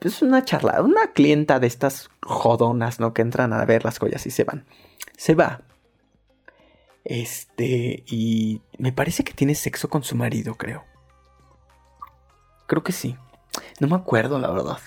es 0.02 0.22
una 0.24 0.44
charla, 0.44 0.82
una 0.82 1.12
clienta 1.14 1.60
de 1.60 1.68
estas 1.68 2.10
jodonas, 2.24 3.00
¿no? 3.00 3.14
Que 3.14 3.22
entran 3.22 3.54
a 3.54 3.64
ver 3.66 3.86
las 3.86 4.00
joyas 4.00 4.26
y 4.26 4.32
se 4.32 4.44
van. 4.44 4.66
Se 5.16 5.36
va. 5.36 5.62
Este, 7.04 8.04
y 8.08 8.62
me 8.80 8.92
parece 8.92 9.24
que 9.24 9.34
tiene 9.34 9.54
sexo 9.54 9.90
con 9.90 10.04
su 10.04 10.16
marido, 10.16 10.56
creo. 10.56 10.84
Creo 12.66 12.84
que 12.84 12.92
sí. 12.92 13.16
No 13.80 13.88
me 13.88 13.96
acuerdo, 13.96 14.40
la 14.40 14.50
verdad. 14.50 14.80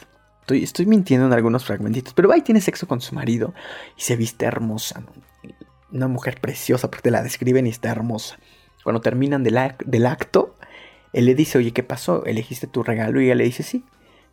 Estoy, 0.50 0.86
mintiendo 0.86 1.26
en 1.26 1.32
algunos 1.32 1.64
fragmentitos, 1.64 2.14
pero 2.14 2.32
ahí 2.32 2.42
tiene 2.42 2.60
sexo 2.60 2.86
con 2.86 3.00
su 3.00 3.14
marido 3.14 3.54
y 3.96 4.02
se 4.02 4.16
viste 4.16 4.46
hermosa. 4.46 5.02
Una 5.92 6.08
mujer 6.08 6.40
preciosa, 6.40 6.90
porque 6.90 7.10
la 7.10 7.22
describen 7.22 7.66
y 7.66 7.70
está 7.70 7.90
hermosa. 7.90 8.38
Cuando 8.84 9.00
terminan 9.00 9.42
del, 9.42 9.58
del 9.84 10.06
acto, 10.06 10.56
él 11.12 11.26
le 11.26 11.34
dice, 11.34 11.58
oye, 11.58 11.72
¿qué 11.72 11.82
pasó? 11.82 12.24
¿Elegiste 12.24 12.66
tu 12.66 12.82
regalo? 12.82 13.20
Y 13.20 13.26
ella 13.26 13.34
le 13.34 13.44
dice, 13.44 13.62
sí. 13.62 13.84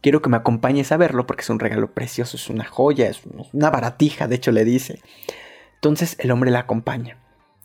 Quiero 0.01 0.21
que 0.21 0.29
me 0.29 0.37
acompañes 0.37 0.91
a 0.91 0.97
verlo 0.97 1.25
porque 1.25 1.41
es 1.41 1.49
un 1.49 1.59
regalo 1.59 1.91
precioso, 1.91 2.37
es 2.37 2.49
una 2.49 2.65
joya, 2.65 3.09
es 3.09 3.21
una 3.53 3.69
baratija, 3.71 4.27
de 4.27 4.35
hecho 4.35 4.51
le 4.51 4.63
dice. 4.63 5.01
Entonces 5.75 6.15
el 6.19 6.31
hombre 6.31 6.51
la 6.51 6.59
acompaña. 6.59 7.17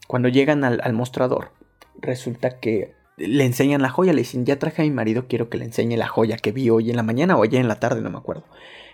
Cuando 0.06 0.28
llegan 0.28 0.64
al 0.64 0.92
mostrador, 0.92 1.52
resulta 2.00 2.58
que 2.58 2.94
le 3.20 3.44
enseñan 3.44 3.83
la 3.83 3.90
joya, 3.90 4.12
le 4.12 4.22
dicen, 4.22 4.46
ya 4.46 4.59
traje 4.59 4.83
a 4.83 4.85
mi 4.85 4.90
marido, 4.90 5.26
quiero 5.28 5.48
que 5.48 5.59
le 5.59 5.66
enseñe 5.66 5.96
la 5.96 6.09
joya 6.09 6.37
que 6.37 6.52
vi 6.52 6.70
hoy 6.70 6.90
en 6.90 6.96
la 6.96 7.02
mañana 7.02 7.37
o 7.37 7.42
ayer 7.42 7.61
en 7.61 7.68
la 7.68 7.78
tarde, 7.78 8.00
no 8.00 8.11
me 8.11 8.18
acuerdo. 8.18 8.44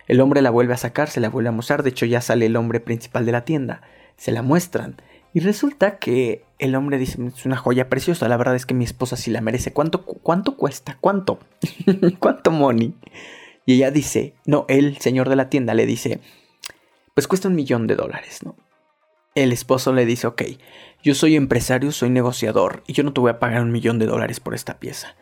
El 0.07 0.21
hombre 0.21 0.41
la 0.41 0.49
vuelve 0.49 0.73
a 0.73 0.77
sacar, 0.77 1.09
se 1.09 1.19
la 1.19 1.29
vuelve 1.29 1.49
a 1.49 1.53
mostrar, 1.53 1.83
de 1.83 1.89
hecho 1.89 2.05
ya 2.05 2.21
sale 2.21 2.45
el 2.45 2.55
hombre 2.55 2.79
principal 2.79 3.25
de 3.25 3.31
la 3.31 3.45
tienda, 3.45 3.81
se 4.17 4.31
la 4.31 4.41
muestran. 4.41 4.95
Y 5.33 5.39
resulta 5.39 5.97
que 5.97 6.43
el 6.59 6.75
hombre 6.75 6.97
dice, 6.97 7.17
es 7.25 7.45
una 7.45 7.57
joya 7.57 7.89
preciosa, 7.89 8.27
la 8.27 8.37
verdad 8.37 8.55
es 8.55 8.65
que 8.65 8.73
mi 8.73 8.85
esposa 8.85 9.17
sí 9.17 9.31
la 9.31 9.41
merece. 9.41 9.73
¿Cuánto, 9.73 10.03
cuánto 10.03 10.55
cuesta? 10.55 10.97
¿Cuánto? 10.99 11.39
¿Cuánto 12.19 12.51
money? 12.51 12.93
Y 13.65 13.75
ella 13.75 13.91
dice, 13.91 14.33
no, 14.45 14.65
el 14.69 14.97
señor 14.97 15.29
de 15.29 15.35
la 15.35 15.49
tienda 15.49 15.73
le 15.73 15.85
dice, 15.85 16.19
pues 17.13 17.27
cuesta 17.27 17.49
un 17.49 17.55
millón 17.55 17.87
de 17.87 17.95
dólares, 17.95 18.39
¿no? 18.43 18.55
El 19.37 19.51
esposo 19.51 19.93
le 19.93 20.07
dice, 20.07 20.25
ok, 20.25 20.41
yo 21.03 21.13
soy 21.13 21.35
empresario, 21.35 21.91
soy 21.91 22.09
negociador 22.09 22.81
y 22.87 22.93
yo 22.93 23.03
no 23.03 23.13
te 23.13 23.21
voy 23.21 23.29
a 23.29 23.37
pagar 23.37 23.61
un 23.61 23.71
millón 23.71 23.99
de 23.99 24.07
dólares 24.07 24.39
por 24.39 24.55
esta 24.55 24.79
pieza. 24.79 25.15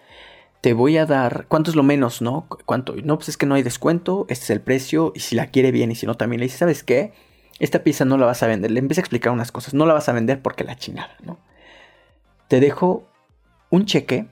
Te 0.61 0.71
voy 0.71 0.95
a 0.95 1.05
dar, 1.05 1.47
¿cuánto 1.49 1.69
es 1.69 1.75
lo 1.75 1.83
menos, 1.83 2.21
no? 2.21 2.47
¿Cuánto? 2.47 2.95
No, 3.03 3.17
pues 3.17 3.27
es 3.27 3.35
que 3.35 3.45
no 3.45 3.55
hay 3.55 3.61
descuento, 3.61 4.25
este 4.29 4.45
es 4.45 4.49
el 4.51 4.61
precio 4.61 5.11
y 5.15 5.19
si 5.19 5.35
la 5.35 5.47
quiere 5.47 5.73
bien 5.73 5.91
y 5.91 5.95
si 5.95 6.05
no 6.05 6.15
también 6.15 6.39
le 6.39 6.45
dice, 6.45 6.59
¿sabes 6.59 6.81
qué? 6.81 7.11
Esta 7.59 7.83
pieza 7.83 8.05
no 8.05 8.17
la 8.17 8.25
vas 8.25 8.41
a 8.41 8.47
vender. 8.47 8.71
Le 8.71 8.79
empieza 8.79 9.01
a 9.01 9.03
explicar 9.03 9.33
unas 9.33 9.51
cosas, 9.51 9.73
no 9.73 9.85
la 9.85 9.93
vas 9.93 10.07
a 10.07 10.13
vender 10.13 10.41
porque 10.41 10.63
la 10.63 10.77
chingada, 10.77 11.17
¿no? 11.21 11.37
Te 12.47 12.61
dejo 12.61 13.09
un 13.69 13.85
cheque 13.85 14.27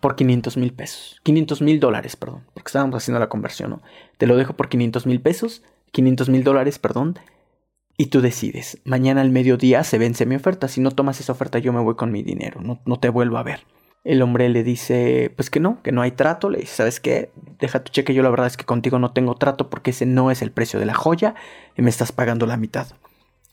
por 0.00 0.14
500 0.14 0.58
mil 0.58 0.74
pesos. 0.74 1.22
500 1.22 1.62
mil 1.62 1.80
dólares, 1.80 2.16
perdón, 2.16 2.44
porque 2.52 2.68
estábamos 2.68 2.96
haciendo 2.96 3.18
la 3.18 3.30
conversión, 3.30 3.70
¿no? 3.70 3.82
Te 4.18 4.26
lo 4.26 4.36
dejo 4.36 4.52
por 4.52 4.68
500 4.68 5.06
mil 5.06 5.22
pesos, 5.22 5.62
500 5.92 6.28
mil 6.28 6.44
dólares, 6.44 6.78
perdón, 6.78 7.18
y 7.96 8.06
tú 8.06 8.20
decides, 8.20 8.78
mañana 8.84 9.22
al 9.22 9.30
mediodía 9.30 9.82
se 9.84 9.98
vence 9.98 10.26
mi 10.26 10.34
oferta, 10.34 10.68
si 10.68 10.80
no 10.80 10.90
tomas 10.90 11.20
esa 11.20 11.32
oferta 11.32 11.58
yo 11.58 11.72
me 11.72 11.80
voy 11.80 11.94
con 11.94 12.12
mi 12.12 12.22
dinero, 12.22 12.60
no, 12.60 12.80
no 12.84 12.98
te 12.98 13.08
vuelvo 13.08 13.38
a 13.38 13.42
ver. 13.42 13.60
El 14.04 14.22
hombre 14.22 14.48
le 14.48 14.62
dice, 14.62 15.32
pues 15.34 15.50
que 15.50 15.58
no, 15.58 15.82
que 15.82 15.90
no 15.90 16.00
hay 16.00 16.12
trato. 16.12 16.48
Le 16.48 16.60
dice, 16.60 16.76
¿sabes 16.76 17.00
qué? 17.00 17.32
Deja 17.58 17.82
tu 17.82 17.90
cheque. 17.90 18.14
Yo 18.14 18.22
la 18.22 18.30
verdad 18.30 18.46
es 18.46 18.56
que 18.56 18.64
contigo 18.64 19.00
no 19.00 19.10
tengo 19.10 19.34
trato 19.34 19.68
porque 19.68 19.90
ese 19.90 20.06
no 20.06 20.30
es 20.30 20.42
el 20.42 20.52
precio 20.52 20.78
de 20.78 20.86
la 20.86 20.94
joya 20.94 21.34
y 21.76 21.82
me 21.82 21.90
estás 21.90 22.12
pagando 22.12 22.46
la 22.46 22.56
mitad. 22.56 22.86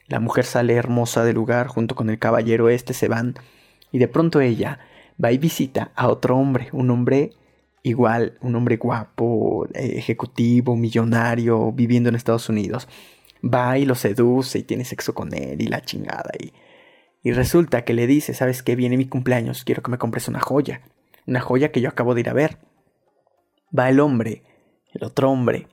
La 0.07 0.19
mujer 0.19 0.45
sale 0.45 0.75
hermosa 0.75 1.23
del 1.23 1.33
lugar 1.33 1.65
junto 1.65 1.95
con 1.95 2.11
el 2.11 2.19
caballero 2.19 2.69
este, 2.69 2.93
se 2.93 3.07
van 3.07 3.33
y 3.91 3.97
de 3.97 4.07
pronto 4.07 4.41
ella 4.41 4.77
va 5.23 5.31
y 5.31 5.39
visita 5.39 5.91
a 5.95 6.07
otro 6.07 6.37
hombre, 6.37 6.69
un 6.71 6.91
hombre 6.91 7.31
igual, 7.81 8.37
un 8.41 8.55
hombre 8.55 8.77
guapo, 8.77 9.67
ejecutivo, 9.73 10.75
millonario, 10.75 11.71
viviendo 11.71 12.09
en 12.09 12.15
Estados 12.15 12.47
Unidos. 12.49 12.87
Va 13.43 13.77
y 13.77 13.85
lo 13.85 13.95
seduce 13.95 14.59
y 14.59 14.63
tiene 14.63 14.85
sexo 14.85 15.13
con 15.13 15.33
él 15.33 15.61
y 15.61 15.67
la 15.67 15.81
chingada 15.81 16.31
y 16.39 16.53
y 17.23 17.31
resulta 17.31 17.85
que 17.85 17.93
le 17.93 18.05
dice, 18.05 18.33
¿sabes 18.33 18.61
qué? 18.63 18.75
Viene 18.75 18.97
mi 18.97 19.07
cumpleaños, 19.07 19.63
quiero 19.63 19.81
que 19.81 19.89
me 19.89 19.97
compres 19.97 20.27
una 20.27 20.41
joya. 20.41 20.81
Una 21.25 21.39
joya 21.39 21.71
que 21.71 21.79
yo 21.79 21.87
acabo 21.87 22.13
de 22.13 22.19
ir 22.19 22.29
a 22.29 22.33
ver. 22.33 22.57
Va 23.77 23.89
el 23.89 24.01
hombre, 24.01 24.43
el 24.93 25.05
otro 25.05 25.31
hombre, 25.31 25.67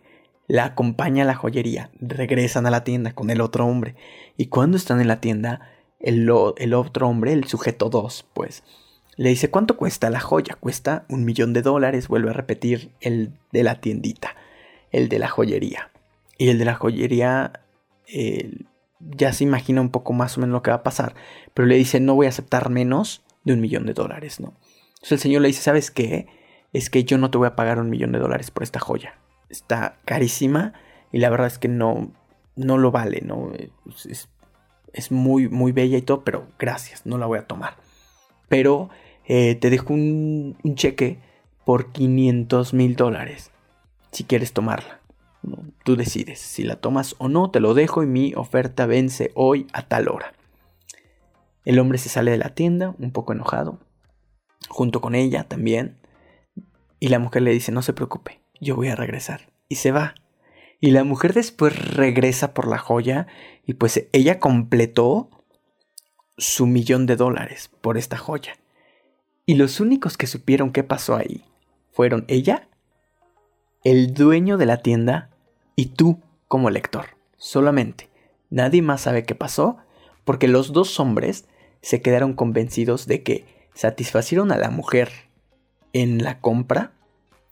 la 0.46 0.64
acompaña 0.64 1.24
a 1.24 1.26
la 1.26 1.34
joyería, 1.34 1.90
regresan 2.00 2.66
a 2.66 2.70
la 2.70 2.84
tienda 2.84 3.12
con 3.12 3.30
el 3.30 3.40
otro 3.40 3.66
hombre. 3.66 3.96
Y 4.36 4.46
cuando 4.46 4.76
están 4.76 5.00
en 5.00 5.08
la 5.08 5.20
tienda, 5.20 5.72
el, 5.98 6.30
el 6.56 6.74
otro 6.74 7.08
hombre, 7.08 7.32
el 7.32 7.44
sujeto 7.44 7.90
2, 7.90 8.28
pues, 8.32 8.62
le 9.16 9.30
dice, 9.30 9.50
¿cuánto 9.50 9.76
cuesta 9.76 10.08
la 10.08 10.20
joya? 10.20 10.56
Cuesta 10.58 11.04
un 11.08 11.24
millón 11.24 11.52
de 11.52 11.62
dólares, 11.62 12.06
vuelve 12.06 12.30
a 12.30 12.34
repetir 12.34 12.92
el 13.00 13.32
de 13.50 13.64
la 13.64 13.80
tiendita, 13.80 14.36
el 14.92 15.08
de 15.08 15.18
la 15.18 15.28
joyería. 15.28 15.90
Y 16.40 16.48
el 16.48 16.58
de 16.58 16.64
la 16.64 16.74
joyería 16.74 17.52
el 18.06 18.66
ya 18.98 19.32
se 19.34 19.44
imagina 19.44 19.82
un 19.82 19.90
poco 19.90 20.14
más 20.14 20.38
o 20.38 20.40
menos 20.40 20.54
lo 20.54 20.62
que 20.62 20.70
va 20.70 20.78
a 20.78 20.82
pasar, 20.82 21.14
pero 21.52 21.66
le 21.66 21.76
dice 21.76 22.00
no 22.00 22.14
voy 22.14 22.24
a 22.24 22.30
aceptar 22.30 22.70
menos 22.70 23.22
de 23.44 23.52
un 23.52 23.60
millón 23.60 23.84
de 23.84 23.92
dólares, 23.92 24.40
¿no? 24.40 24.54
Entonces 24.94 25.12
el 25.12 25.18
señor 25.18 25.42
le 25.42 25.48
dice, 25.48 25.60
¿sabes 25.60 25.90
qué? 25.90 26.28
Es 26.72 26.88
que 26.88 27.04
yo 27.04 27.18
no 27.18 27.30
te 27.30 27.36
voy 27.36 27.46
a 27.46 27.56
pagar 27.56 27.78
un 27.78 27.90
millón 27.90 28.12
de 28.12 28.18
dólares 28.18 28.50
por 28.50 28.62
esta 28.62 28.80
joya. 28.80 29.18
Está 29.50 29.98
carísima 30.06 30.72
y 31.12 31.18
la 31.18 31.28
verdad 31.28 31.46
es 31.46 31.58
que 31.58 31.68
no, 31.68 32.10
no 32.56 32.78
lo 32.78 32.90
vale, 32.90 33.20
¿no? 33.22 33.52
Es, 34.08 34.30
es 34.94 35.12
muy, 35.12 35.48
muy 35.48 35.72
bella 35.72 35.98
y 35.98 36.02
todo, 36.02 36.24
pero 36.24 36.46
gracias, 36.58 37.04
no 37.04 37.18
la 37.18 37.26
voy 37.26 37.38
a 37.38 37.46
tomar. 37.46 37.76
Pero 38.48 38.88
eh, 39.26 39.56
te 39.56 39.68
dejo 39.68 39.92
un, 39.92 40.56
un 40.62 40.74
cheque 40.74 41.18
por 41.66 41.92
500 41.92 42.72
mil 42.72 42.96
dólares 42.96 43.50
si 44.10 44.24
quieres 44.24 44.54
tomarla. 44.54 44.99
Tú 45.84 45.96
decides 45.96 46.38
si 46.38 46.62
la 46.62 46.76
tomas 46.76 47.14
o 47.18 47.28
no, 47.28 47.50
te 47.50 47.60
lo 47.60 47.74
dejo 47.74 48.02
y 48.02 48.06
mi 48.06 48.34
oferta 48.34 48.86
vence 48.86 49.30
hoy 49.34 49.66
a 49.72 49.88
tal 49.88 50.08
hora. 50.08 50.34
El 51.64 51.78
hombre 51.78 51.98
se 51.98 52.08
sale 52.08 52.30
de 52.30 52.38
la 52.38 52.54
tienda, 52.54 52.94
un 52.98 53.10
poco 53.10 53.32
enojado, 53.32 53.78
junto 54.68 55.00
con 55.00 55.14
ella 55.14 55.44
también, 55.44 55.98
y 56.98 57.08
la 57.08 57.18
mujer 57.18 57.42
le 57.42 57.52
dice, 57.52 57.72
no 57.72 57.82
se 57.82 57.92
preocupe, 57.92 58.40
yo 58.60 58.76
voy 58.76 58.88
a 58.88 58.96
regresar. 58.96 59.50
Y 59.68 59.76
se 59.76 59.92
va. 59.92 60.14
Y 60.80 60.90
la 60.90 61.04
mujer 61.04 61.32
después 61.32 61.94
regresa 61.94 62.54
por 62.54 62.66
la 62.66 62.78
joya 62.78 63.26
y 63.64 63.74
pues 63.74 64.08
ella 64.12 64.38
completó 64.38 65.30
su 66.36 66.66
millón 66.66 67.06
de 67.06 67.16
dólares 67.16 67.70
por 67.80 67.98
esta 67.98 68.16
joya. 68.16 68.54
Y 69.44 69.54
los 69.54 69.80
únicos 69.80 70.16
que 70.16 70.26
supieron 70.26 70.72
qué 70.72 70.82
pasó 70.82 71.16
ahí 71.16 71.44
fueron 71.92 72.24
ella, 72.28 72.68
el 73.84 74.14
dueño 74.14 74.56
de 74.56 74.66
la 74.66 74.78
tienda 74.78 75.30
y 75.76 75.86
tú 75.86 76.20
como 76.48 76.70
lector. 76.70 77.06
Solamente. 77.36 78.08
Nadie 78.50 78.82
más 78.82 79.02
sabe 79.02 79.24
qué 79.24 79.34
pasó 79.34 79.78
porque 80.24 80.48
los 80.48 80.72
dos 80.72 80.98
hombres 81.00 81.46
se 81.82 82.02
quedaron 82.02 82.34
convencidos 82.34 83.06
de 83.06 83.22
que 83.22 83.46
satisfacieron 83.74 84.52
a 84.52 84.58
la 84.58 84.70
mujer 84.70 85.10
en 85.92 86.22
la 86.22 86.40
compra, 86.40 86.92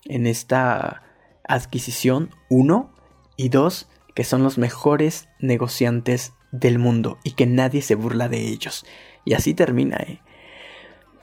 en 0.05 0.27
esta 0.27 1.03
adquisición, 1.47 2.29
uno, 2.49 2.93
y 3.35 3.49
dos, 3.49 3.87
que 4.13 4.23
son 4.23 4.43
los 4.43 4.57
mejores 4.57 5.29
negociantes 5.39 6.33
del 6.51 6.77
mundo 6.77 7.17
y 7.23 7.31
que 7.31 7.47
nadie 7.47 7.81
se 7.81 7.95
burla 7.95 8.27
de 8.27 8.47
ellos. 8.47 8.85
Y 9.25 9.33
así 9.33 9.53
termina, 9.53 9.97
¿eh? 9.97 10.21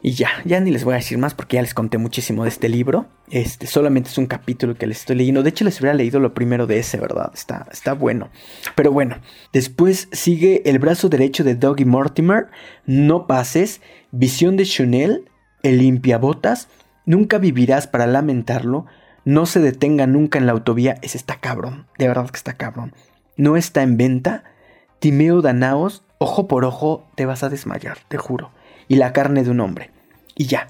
Y 0.02 0.12
ya, 0.12 0.28
ya 0.44 0.60
ni 0.60 0.70
les 0.70 0.84
voy 0.84 0.94
a 0.94 0.98
decir 0.98 1.18
más 1.18 1.34
porque 1.34 1.56
ya 1.56 1.62
les 1.62 1.74
conté 1.74 1.98
muchísimo 1.98 2.44
de 2.44 2.50
este 2.50 2.68
libro. 2.68 3.06
Este 3.30 3.66
solamente 3.66 4.10
es 4.10 4.18
un 4.18 4.26
capítulo 4.26 4.74
que 4.74 4.86
les 4.86 4.98
estoy 5.00 5.16
leyendo. 5.16 5.42
De 5.42 5.48
hecho, 5.48 5.64
les 5.64 5.80
hubiera 5.80 5.94
leído 5.94 6.20
lo 6.20 6.34
primero 6.34 6.66
de 6.66 6.78
ese, 6.78 6.98
¿verdad? 6.98 7.32
Está, 7.34 7.66
está 7.72 7.94
bueno. 7.94 8.28
Pero 8.74 8.92
bueno, 8.92 9.16
después 9.52 10.08
sigue 10.12 10.62
El 10.66 10.78
brazo 10.78 11.08
derecho 11.08 11.44
de 11.44 11.54
Doggy 11.54 11.84
Mortimer, 11.84 12.48
No 12.84 13.26
pases, 13.26 13.80
Visión 14.12 14.56
de 14.56 14.64
Chanel, 14.64 15.30
El 15.62 15.78
limpiabotas, 15.78 16.68
Nunca 17.04 17.38
vivirás 17.38 17.86
para 17.86 18.06
lamentarlo, 18.06 18.86
No 19.24 19.46
se 19.46 19.60
detenga 19.60 20.06
nunca 20.06 20.38
en 20.38 20.46
la 20.46 20.52
autovía. 20.52 20.96
Ese 21.02 21.16
está 21.16 21.40
cabrón, 21.40 21.86
de 21.98 22.08
verdad 22.08 22.28
que 22.30 22.36
está 22.36 22.52
cabrón. 22.54 22.94
No 23.36 23.56
está 23.56 23.82
en 23.82 23.96
venta. 23.96 24.44
Timeo 24.98 25.42
Danaos, 25.42 26.04
ojo 26.18 26.48
por 26.48 26.64
ojo, 26.64 27.06
te 27.16 27.26
vas 27.26 27.42
a 27.42 27.48
desmayar, 27.48 27.98
te 28.08 28.18
juro. 28.18 28.50
Y 28.88 28.96
la 28.96 29.12
carne 29.12 29.44
de 29.44 29.50
un 29.50 29.60
hombre. 29.60 29.90
Y 30.34 30.46
ya. 30.46 30.68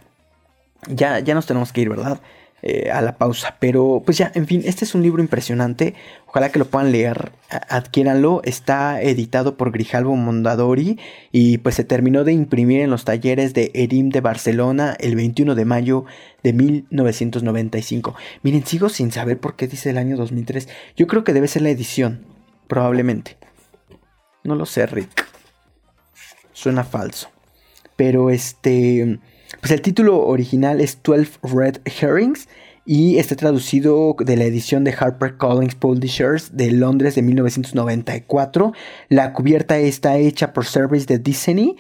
Ya, 0.88 1.18
ya 1.18 1.35
nos 1.35 1.46
tenemos 1.46 1.72
que 1.72 1.81
ir, 1.81 1.88
¿verdad? 1.88 2.20
Eh, 2.62 2.90
a 2.90 3.02
la 3.02 3.16
pausa. 3.16 3.57
Pero 3.61 4.02
pues 4.05 4.16
ya, 4.18 4.33
en 4.35 4.46
fin, 4.46 4.62
este 4.64 4.85
es 4.85 4.94
un 4.94 5.02
libro 5.02 5.22
impresionante. 5.22 5.94
Ojalá 6.26 6.48
que 6.50 6.59
lo 6.59 6.64
puedan 6.64 6.90
leer, 6.90 7.31
adquiéranlo. 7.48 8.40
Está 8.44 9.00
editado 9.02 9.57
por 9.57 9.72
Grijalvo 9.72 10.16
Mondadori 10.16 10.98
y 11.33 11.59
pues 11.59 11.74
se 11.74 11.85
terminó 11.85 12.24
de 12.24 12.33
imprimir 12.33 12.81
en 12.81 12.90
los 12.90 13.05
talleres 13.05 13.52
de 13.52 13.70
Erim 13.74 14.09
de 14.09 14.20
Barcelona 14.20 14.96
el 14.98 15.16
21 15.16 15.55
de 15.55 15.64
mayo 15.64 16.07
de 16.42 16.55
1995. 16.55 18.16
Miren, 18.42 18.64
sigo 18.66 18.88
sin 18.88 19.12
saber 19.12 19.38
por 19.38 19.55
qué 19.55 19.68
dice 19.68 19.90
el 19.90 19.98
año 19.98 20.16
2003. 20.16 20.68
Yo 20.96 21.07
creo 21.07 21.24
que 21.24 21.35
debe 21.35 21.48
ser 21.48 21.62
la 21.62 21.70
edición, 21.70 22.24
probablemente. 22.68 23.37
No 24.44 24.55
lo 24.55 24.64
sé, 24.64 24.87
Rick. 24.87 25.26
Suena 26.52 26.85
falso. 26.85 27.29
Pero 27.97 28.31
este... 28.31 29.19
Pues 29.61 29.73
el 29.73 29.81
título 29.81 30.27
original 30.27 30.81
es 30.81 30.99
12 31.03 31.39
Red 31.43 31.79
Herrings 31.85 32.49
y 32.87 33.19
está 33.19 33.35
traducido 33.35 34.15
de 34.19 34.37
la 34.37 34.45
edición 34.45 34.85
de 34.85 34.93
HarperCollins 34.93 35.75
Publishers 35.75 36.57
de 36.57 36.71
Londres 36.71 37.17
de 37.17 37.23
1994. 37.23 38.73
La 39.09 39.33
cubierta 39.33 39.79
está 39.79 40.17
hecha 40.19 40.53
por 40.53 40.67
Service 40.67 41.07
de 41.07 41.19
Disney 41.19 41.77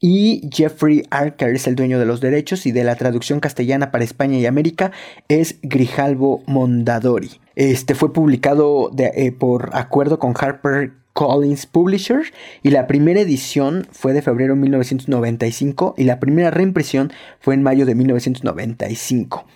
y 0.00 0.48
Jeffrey 0.52 1.02
Archer 1.10 1.54
es 1.54 1.66
el 1.66 1.74
dueño 1.74 1.98
de 1.98 2.06
los 2.06 2.20
derechos 2.20 2.66
y 2.66 2.72
de 2.72 2.84
la 2.84 2.94
traducción 2.94 3.40
castellana 3.40 3.90
para 3.90 4.04
España 4.04 4.38
y 4.38 4.46
América 4.46 4.92
es 5.28 5.56
Grijalvo 5.62 6.42
Mondadori. 6.46 7.40
Este 7.56 7.94
fue 7.94 8.12
publicado 8.12 8.90
eh, 8.96 9.32
por 9.32 9.70
acuerdo 9.72 10.18
con 10.18 10.34
Harper 10.38 10.92
Collins 11.14 11.66
Publishers 11.66 12.32
y 12.62 12.70
la 12.70 12.86
primera 12.86 13.20
edición 13.20 13.86
fue 13.92 14.12
de 14.12 14.20
febrero 14.20 14.54
de 14.54 14.60
1995 14.60 15.94
y 15.96 16.04
la 16.04 16.20
primera 16.20 16.50
reimpresión 16.50 17.12
fue 17.40 17.54
en 17.54 17.62
mayo 17.62 17.86
de 17.86 17.94
1995. 17.94 19.46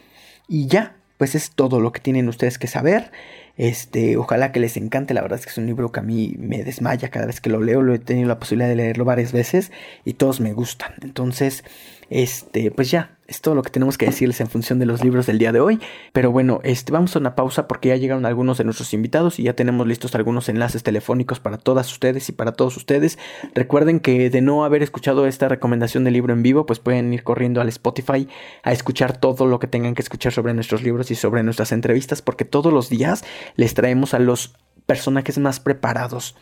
Y 0.46 0.68
ya, 0.68 0.96
pues 1.18 1.34
es 1.34 1.50
todo 1.50 1.80
lo 1.80 1.92
que 1.92 2.00
tienen 2.00 2.28
ustedes 2.28 2.58
que 2.58 2.68
saber. 2.68 3.10
Este, 3.56 4.16
ojalá 4.16 4.52
que 4.52 4.60
les 4.60 4.76
encante, 4.76 5.14
la 5.14 5.20
verdad 5.20 5.40
es 5.40 5.46
que 5.46 5.50
es 5.50 5.58
un 5.58 5.66
libro 5.66 5.90
que 5.90 5.98
a 5.98 6.04
mí 6.04 6.36
me 6.38 6.62
desmaya 6.62 7.10
cada 7.10 7.26
vez 7.26 7.40
que 7.40 7.50
lo 7.50 7.60
leo, 7.60 7.82
lo 7.82 7.92
he 7.92 7.98
tenido 7.98 8.28
la 8.28 8.38
posibilidad 8.38 8.68
de 8.68 8.76
leerlo 8.76 9.04
varias 9.04 9.32
veces 9.32 9.72
y 10.04 10.14
todos 10.14 10.40
me 10.40 10.52
gustan. 10.52 10.92
Entonces, 11.02 11.64
este, 12.08 12.70
pues 12.70 12.92
ya, 12.92 13.17
es 13.28 13.42
todo 13.42 13.54
lo 13.54 13.62
que 13.62 13.68
tenemos 13.68 13.98
que 13.98 14.06
decirles 14.06 14.40
en 14.40 14.48
función 14.48 14.78
de 14.78 14.86
los 14.86 15.04
libros 15.04 15.26
del 15.26 15.38
día 15.38 15.52
de 15.52 15.60
hoy. 15.60 15.78
Pero 16.14 16.32
bueno, 16.32 16.60
este, 16.64 16.92
vamos 16.92 17.14
a 17.14 17.18
una 17.18 17.36
pausa 17.36 17.68
porque 17.68 17.90
ya 17.90 17.96
llegaron 17.96 18.24
algunos 18.24 18.56
de 18.56 18.64
nuestros 18.64 18.94
invitados 18.94 19.38
y 19.38 19.42
ya 19.42 19.52
tenemos 19.52 19.86
listos 19.86 20.14
algunos 20.14 20.48
enlaces 20.48 20.82
telefónicos 20.82 21.38
para 21.38 21.58
todas 21.58 21.92
ustedes 21.92 22.26
y 22.30 22.32
para 22.32 22.52
todos 22.52 22.78
ustedes. 22.78 23.18
Recuerden 23.54 24.00
que 24.00 24.30
de 24.30 24.40
no 24.40 24.64
haber 24.64 24.82
escuchado 24.82 25.26
esta 25.26 25.46
recomendación 25.46 26.04
de 26.04 26.10
libro 26.10 26.32
en 26.32 26.42
vivo, 26.42 26.64
pues 26.64 26.78
pueden 26.78 27.12
ir 27.12 27.22
corriendo 27.22 27.60
al 27.60 27.68
Spotify 27.68 28.26
a 28.62 28.72
escuchar 28.72 29.18
todo 29.18 29.46
lo 29.46 29.58
que 29.58 29.66
tengan 29.66 29.94
que 29.94 30.02
escuchar 30.02 30.32
sobre 30.32 30.54
nuestros 30.54 30.82
libros 30.82 31.10
y 31.10 31.14
sobre 31.14 31.42
nuestras 31.42 31.70
entrevistas 31.72 32.22
porque 32.22 32.46
todos 32.46 32.72
los 32.72 32.88
días 32.88 33.24
les 33.56 33.74
traemos 33.74 34.14
a 34.14 34.20
los 34.20 34.54
personajes 34.86 35.36
más 35.36 35.60
preparados 35.60 36.34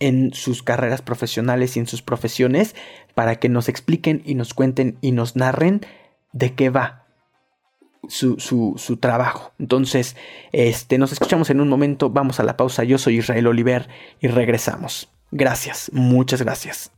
en 0.00 0.34
sus 0.34 0.64
carreras 0.64 1.02
profesionales 1.02 1.76
y 1.76 1.80
en 1.80 1.86
sus 1.86 2.02
profesiones 2.02 2.74
para 3.14 3.36
que 3.36 3.48
nos 3.48 3.68
expliquen 3.68 4.22
y 4.24 4.34
nos 4.34 4.54
cuenten 4.54 4.98
y 5.00 5.12
nos 5.12 5.36
narren 5.36 5.82
de 6.32 6.54
qué 6.54 6.70
va 6.70 7.02
su, 8.08 8.38
su, 8.38 8.96
trabajo. 8.96 9.52
Entonces, 9.58 10.16
este, 10.52 10.98
nos 10.98 11.12
escuchamos 11.12 11.50
en 11.50 11.60
un 11.60 11.68
momento, 11.68 12.10
vamos 12.10 12.40
a 12.40 12.42
la 12.42 12.56
pausa. 12.56 12.84
Yo 12.84 12.98
soy 12.98 13.18
Israel 13.18 13.46
Oliver 13.46 13.88
y 14.20 14.28
regresamos. 14.28 15.08
Gracias, 15.30 15.90
muchas 15.92 16.42
gracias. 16.42 16.90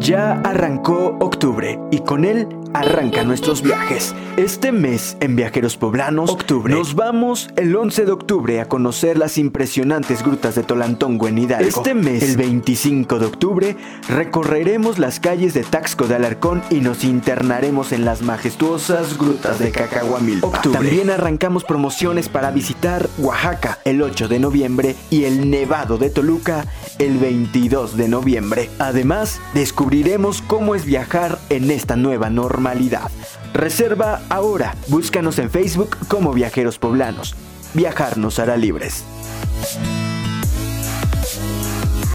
Ya 0.00 0.40
arrancó 0.44 1.16
octubre 1.18 1.78
y 1.90 2.00
con 2.00 2.24
él 2.24 2.46
arrancan 2.72 3.26
nuestros 3.26 3.62
viajes. 3.62 4.14
Este 4.36 4.72
mes 4.72 5.16
en 5.20 5.34
Viajeros 5.34 5.76
Poblanos, 5.76 6.30
octubre, 6.30 6.72
nos 6.72 6.94
vamos 6.94 7.48
el 7.56 7.74
11 7.74 8.04
de 8.04 8.12
octubre 8.12 8.60
a 8.60 8.68
conocer 8.68 9.18
las 9.18 9.38
impresionantes 9.38 10.22
grutas 10.22 10.54
de 10.54 10.62
Tolantongo 10.62 11.26
en 11.26 11.38
Hidalgo. 11.38 11.68
Este 11.68 11.94
mes, 11.94 12.22
el 12.22 12.36
25 12.36 13.18
de 13.18 13.26
octubre, 13.26 13.76
recorreremos 14.08 14.98
las 14.98 15.18
calles 15.18 15.54
de 15.54 15.64
Taxco 15.64 16.06
de 16.06 16.14
Alarcón 16.14 16.62
y 16.70 16.76
nos 16.76 17.04
internaremos 17.04 17.92
en 17.92 18.04
las 18.04 18.22
majestuosas 18.22 19.18
grutas 19.18 19.58
de 19.58 19.72
Cacahuamilpa. 19.72 20.62
También 20.62 21.10
arrancamos 21.10 21.64
promociones 21.64 22.28
para 22.28 22.50
visitar 22.50 23.08
Oaxaca 23.18 23.78
el 23.84 24.02
8 24.02 24.28
de 24.28 24.38
noviembre 24.38 24.94
y 25.10 25.24
el 25.24 25.50
Nevado 25.50 25.98
de 25.98 26.10
Toluca 26.10 26.64
el 26.98 27.18
22 27.18 27.96
de 27.96 28.08
noviembre. 28.08 28.70
Además, 28.78 29.40
descubriremos 29.88 30.42
cómo 30.42 30.74
es 30.74 30.84
viajar 30.84 31.38
en 31.48 31.70
esta 31.70 31.96
nueva 31.96 32.28
normalidad. 32.28 33.10
Reserva 33.54 34.20
ahora. 34.28 34.74
Búscanos 34.88 35.38
en 35.38 35.50
Facebook 35.50 35.96
como 36.08 36.34
Viajeros 36.34 36.78
Poblanos. 36.78 37.34
Viajar 37.72 38.18
nos 38.18 38.38
hará 38.38 38.58
libres. 38.58 39.02